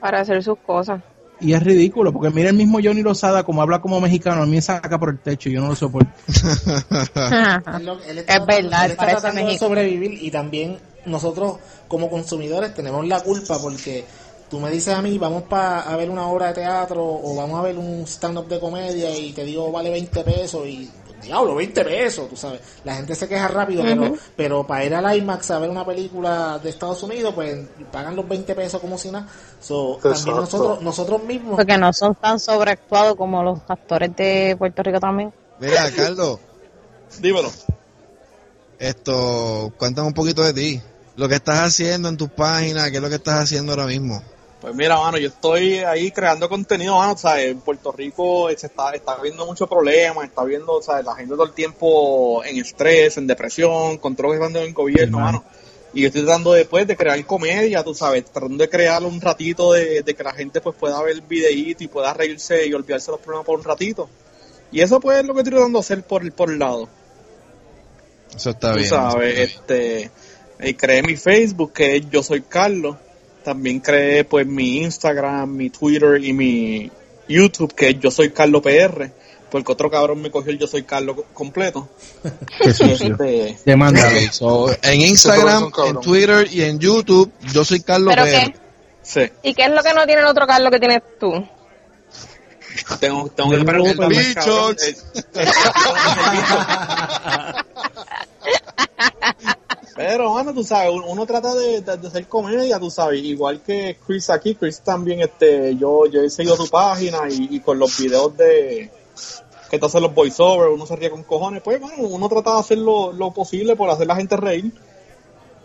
[0.00, 1.02] para hacer sus cosas.
[1.40, 4.52] Y es ridículo, porque mira el mismo Johnny Lozada, como habla como mexicano, a mí
[4.52, 6.10] me saca por el techo, yo no lo soporto.
[7.76, 10.76] Él lo- él está Es verdad, él está parece tratando de sobrevivir y también
[11.06, 11.56] nosotros
[11.88, 14.04] como consumidores tenemos la culpa porque
[14.50, 17.58] tú me dices a mí vamos pa, a ver una obra de teatro o vamos
[17.58, 20.90] a ver un stand-up de comedia y te digo vale 20 pesos y
[21.22, 25.16] diablo 20 pesos tú sabes la gente se queja rápido pero pero para ir al
[25.16, 27.58] IMAX a ver una película de Estados Unidos pues
[27.92, 29.26] pagan los 20 pesos como si nada
[29.60, 34.82] So, también nosotros nosotros mismos Porque no son tan sobreactuados como los actores de Puerto
[34.82, 35.32] Rico también.
[35.58, 36.38] Mira, Carlos,
[37.20, 37.50] Dímelo.
[38.78, 40.82] esto, cuéntame un poquito de ti.
[41.16, 44.22] Lo que estás haciendo en tus páginas, qué es lo que estás haciendo ahora mismo.
[44.60, 48.66] Pues mira, mano, yo estoy ahí creando contenido, mano, o sea, en Puerto Rico se
[48.66, 52.58] está, está viendo muchos problemas, está viendo, o sea, la gente todo el tiempo en
[52.58, 55.44] estrés, en depresión, con todo lo que están en gobierno, Sí, mano.
[55.94, 59.72] Y yo estoy tratando después de crear comedia, tú sabes, tratando de crear un ratito
[59.72, 63.10] de, de que la gente pues pueda ver el videíto y pueda reírse y olvidarse
[63.10, 64.08] los problemas por un ratito.
[64.70, 66.86] Y eso pues es lo que estoy tratando de hacer por, el- por el lado.
[68.36, 68.88] Eso está tú bien.
[68.88, 69.98] sabes, está bien.
[69.98, 70.10] este,
[70.60, 72.96] eh, creé mi Facebook que es Yo Soy Carlos,
[73.44, 76.90] también creé pues mi Instagram, mi Twitter y mi
[77.28, 79.10] YouTube que es Yo Soy Carlos PR,
[79.50, 81.88] porque otro cabrón me cogió el Yo Soy Carlos co- completo.
[82.62, 83.16] Qué sucio.
[83.20, 83.56] Este,
[84.32, 88.30] so, en Instagram, en Twitter y en YouTube, yo soy Carlos ¿Pero PR.
[88.52, 88.54] qué?
[89.02, 91.32] sí, ¿Y qué es lo que no tiene el otro Carlos que tienes tú?
[93.00, 94.16] tengo, tengo que El preguntarle
[100.02, 103.60] Pero, bueno, tú sabes, uno, uno trata de, de- de hacer comedia, tú sabes, igual
[103.60, 107.78] que Chris aquí, Chris también, este, yo, yo he seguido tu página y, y con
[107.78, 108.90] los videos de
[109.70, 112.60] que te hacen los voiceovers, uno se ríe con cojones, pues, bueno, uno trata de
[112.60, 114.72] hacer lo, lo posible por hacer la gente reír.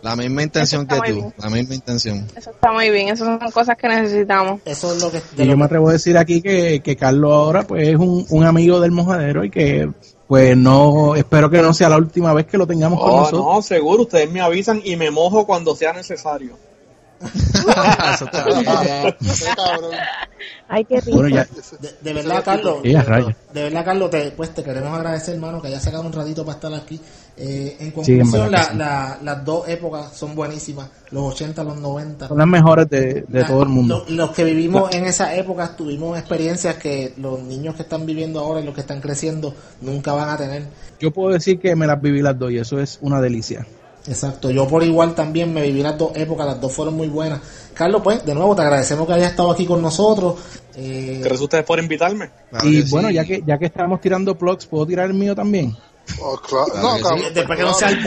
[0.02, 1.34] La misma intención que tú, bien.
[1.38, 2.26] la misma intención.
[2.36, 4.60] Eso está muy bien, esas son cosas que necesitamos.
[4.66, 7.66] eso es lo que Y yo me atrevo a decir aquí que, que Carlos ahora
[7.66, 9.88] pues es un, un amigo del mojadero y que
[10.28, 13.44] pues no, espero que no sea la última vez que lo tengamos con Oh, nosotros.
[13.44, 16.56] no, seguro, ustedes me avisan y me mojo cuando sea necesario.
[17.20, 19.16] Eso está bien.
[19.24, 19.90] Ese cabrón.
[20.68, 21.16] Ay, qué rico.
[21.18, 21.46] Bueno, ya,
[21.80, 22.78] De, de verdad, Carlos.
[22.82, 22.92] Sí.
[22.92, 26.56] De verdad, Carlos, te, pues te queremos agradecer, hermano, que hayas sacado un ratito para
[26.56, 27.00] estar aquí.
[27.38, 28.76] Eh, en Sí, en conclusión, verdad la- sí.
[28.78, 32.28] la- las dos épocas son buenísimas, los 80, los 90.
[32.28, 34.04] son las mejores de, de La- todo el mundo.
[34.08, 38.40] lo- Los, que vivimos en esa época tuvimos experiencias que los niños que están viviendo
[38.40, 40.62] ahora y los que están creciendo nunca van a tener.
[40.98, 43.66] Yo puedo decir que me las viví las dos y eso es una delicia.
[44.08, 47.40] Exacto, yo por igual también me viví las dos épocas, las dos fueron muy buenas.
[47.74, 50.36] Carlos, pues, de nuevo te agradecemos que hayas estado aquí con nosotros.
[50.76, 52.30] Eh, Gracias a ustedes por invitarme.
[52.48, 53.14] Claro y bueno, sí.
[53.14, 55.76] ya que ya que estamos tirando plugs, ¿puedo tirar el mío también?
[56.20, 56.66] Oh, claro.
[56.72, 57.34] Claro No, que cabrón, sí.
[57.34, 57.98] después que no sea el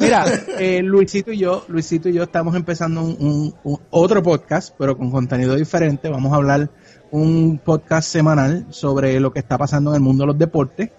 [0.00, 0.24] mira,
[0.58, 4.96] eh, Luisito y yo, Luisito y yo estamos empezando un, un- un- otro podcast, pero
[4.96, 6.08] con contenido diferente.
[6.08, 6.70] Vamos a hablar
[7.10, 10.90] un podcast semanal sobre lo que está pasando en el mundo de los deportes.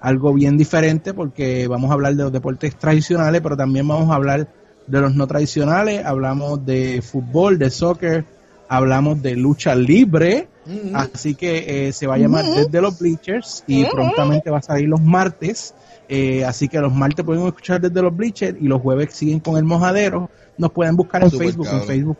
[0.00, 4.14] Algo bien diferente porque vamos a hablar de los deportes tradicionales, pero también vamos a
[4.14, 4.48] hablar
[4.86, 6.04] de los no tradicionales.
[6.04, 8.24] Hablamos de fútbol, de soccer,
[8.68, 10.48] hablamos de lucha libre.
[10.66, 14.62] Mm, Así que eh, se va a llamar Desde los Bleachers y prontamente va a
[14.62, 15.74] salir los martes.
[16.08, 19.56] Eh, así que los martes pueden escuchar desde los Bleachers y los jueves siguen con
[19.56, 20.30] el mojadero.
[20.56, 21.82] Nos pueden buscar en Facebook, en.
[21.82, 22.18] Facebook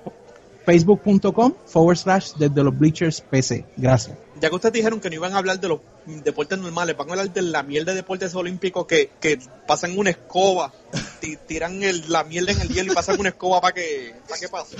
[0.64, 3.64] facebook.com forward slash desde los Bleachers PC.
[3.76, 4.16] Gracias.
[4.44, 7.12] Ya que ustedes dijeron que no iban a hablar de los deportes normales, van a
[7.12, 10.70] hablar de la miel de deportes olímpicos que, que pasan una escoba,
[11.20, 14.38] ti- tiran el, la miel en el hielo y pasan una escoba para que, para
[14.38, 14.76] que pase.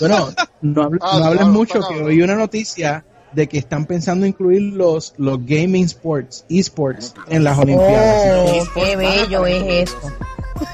[0.00, 4.26] Bueno, no, hable- Ah, no claro, mucho, que oí una noticia de que están pensando
[4.26, 8.66] incluir los, los gaming sports, esports, en las Olimpiadas.
[8.66, 10.12] Oh, qué bello es eso.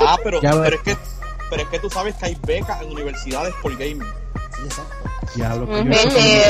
[0.00, 0.96] Ah, pero, pero es que
[1.50, 4.00] pero es que tú sabes que hay becas en universidades por gaming.
[4.56, 4.94] sí, exacto.
[5.36, 5.92] Ya lo que yo Ujú.
[5.92, 6.42] sé que-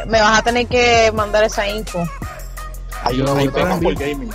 [0.00, 2.06] Eh, me vas a tener que mandar esa info.
[3.04, 4.30] Hay, Yo lo hay voy a becas por gaming.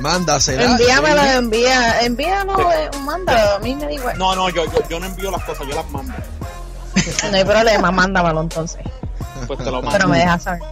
[0.00, 0.64] Mándasela.
[0.64, 1.28] Envíamelo, sí.
[1.28, 5.30] envía, envíalo, eh, mándalo, a mí me digo, No, no, yo, yo, yo no envío
[5.30, 6.12] las cosas, yo las mando.
[7.30, 8.80] no hay problema, mándamelo entonces.
[9.46, 9.90] Pues te lo mando.
[9.92, 10.62] Pero me dejas saber.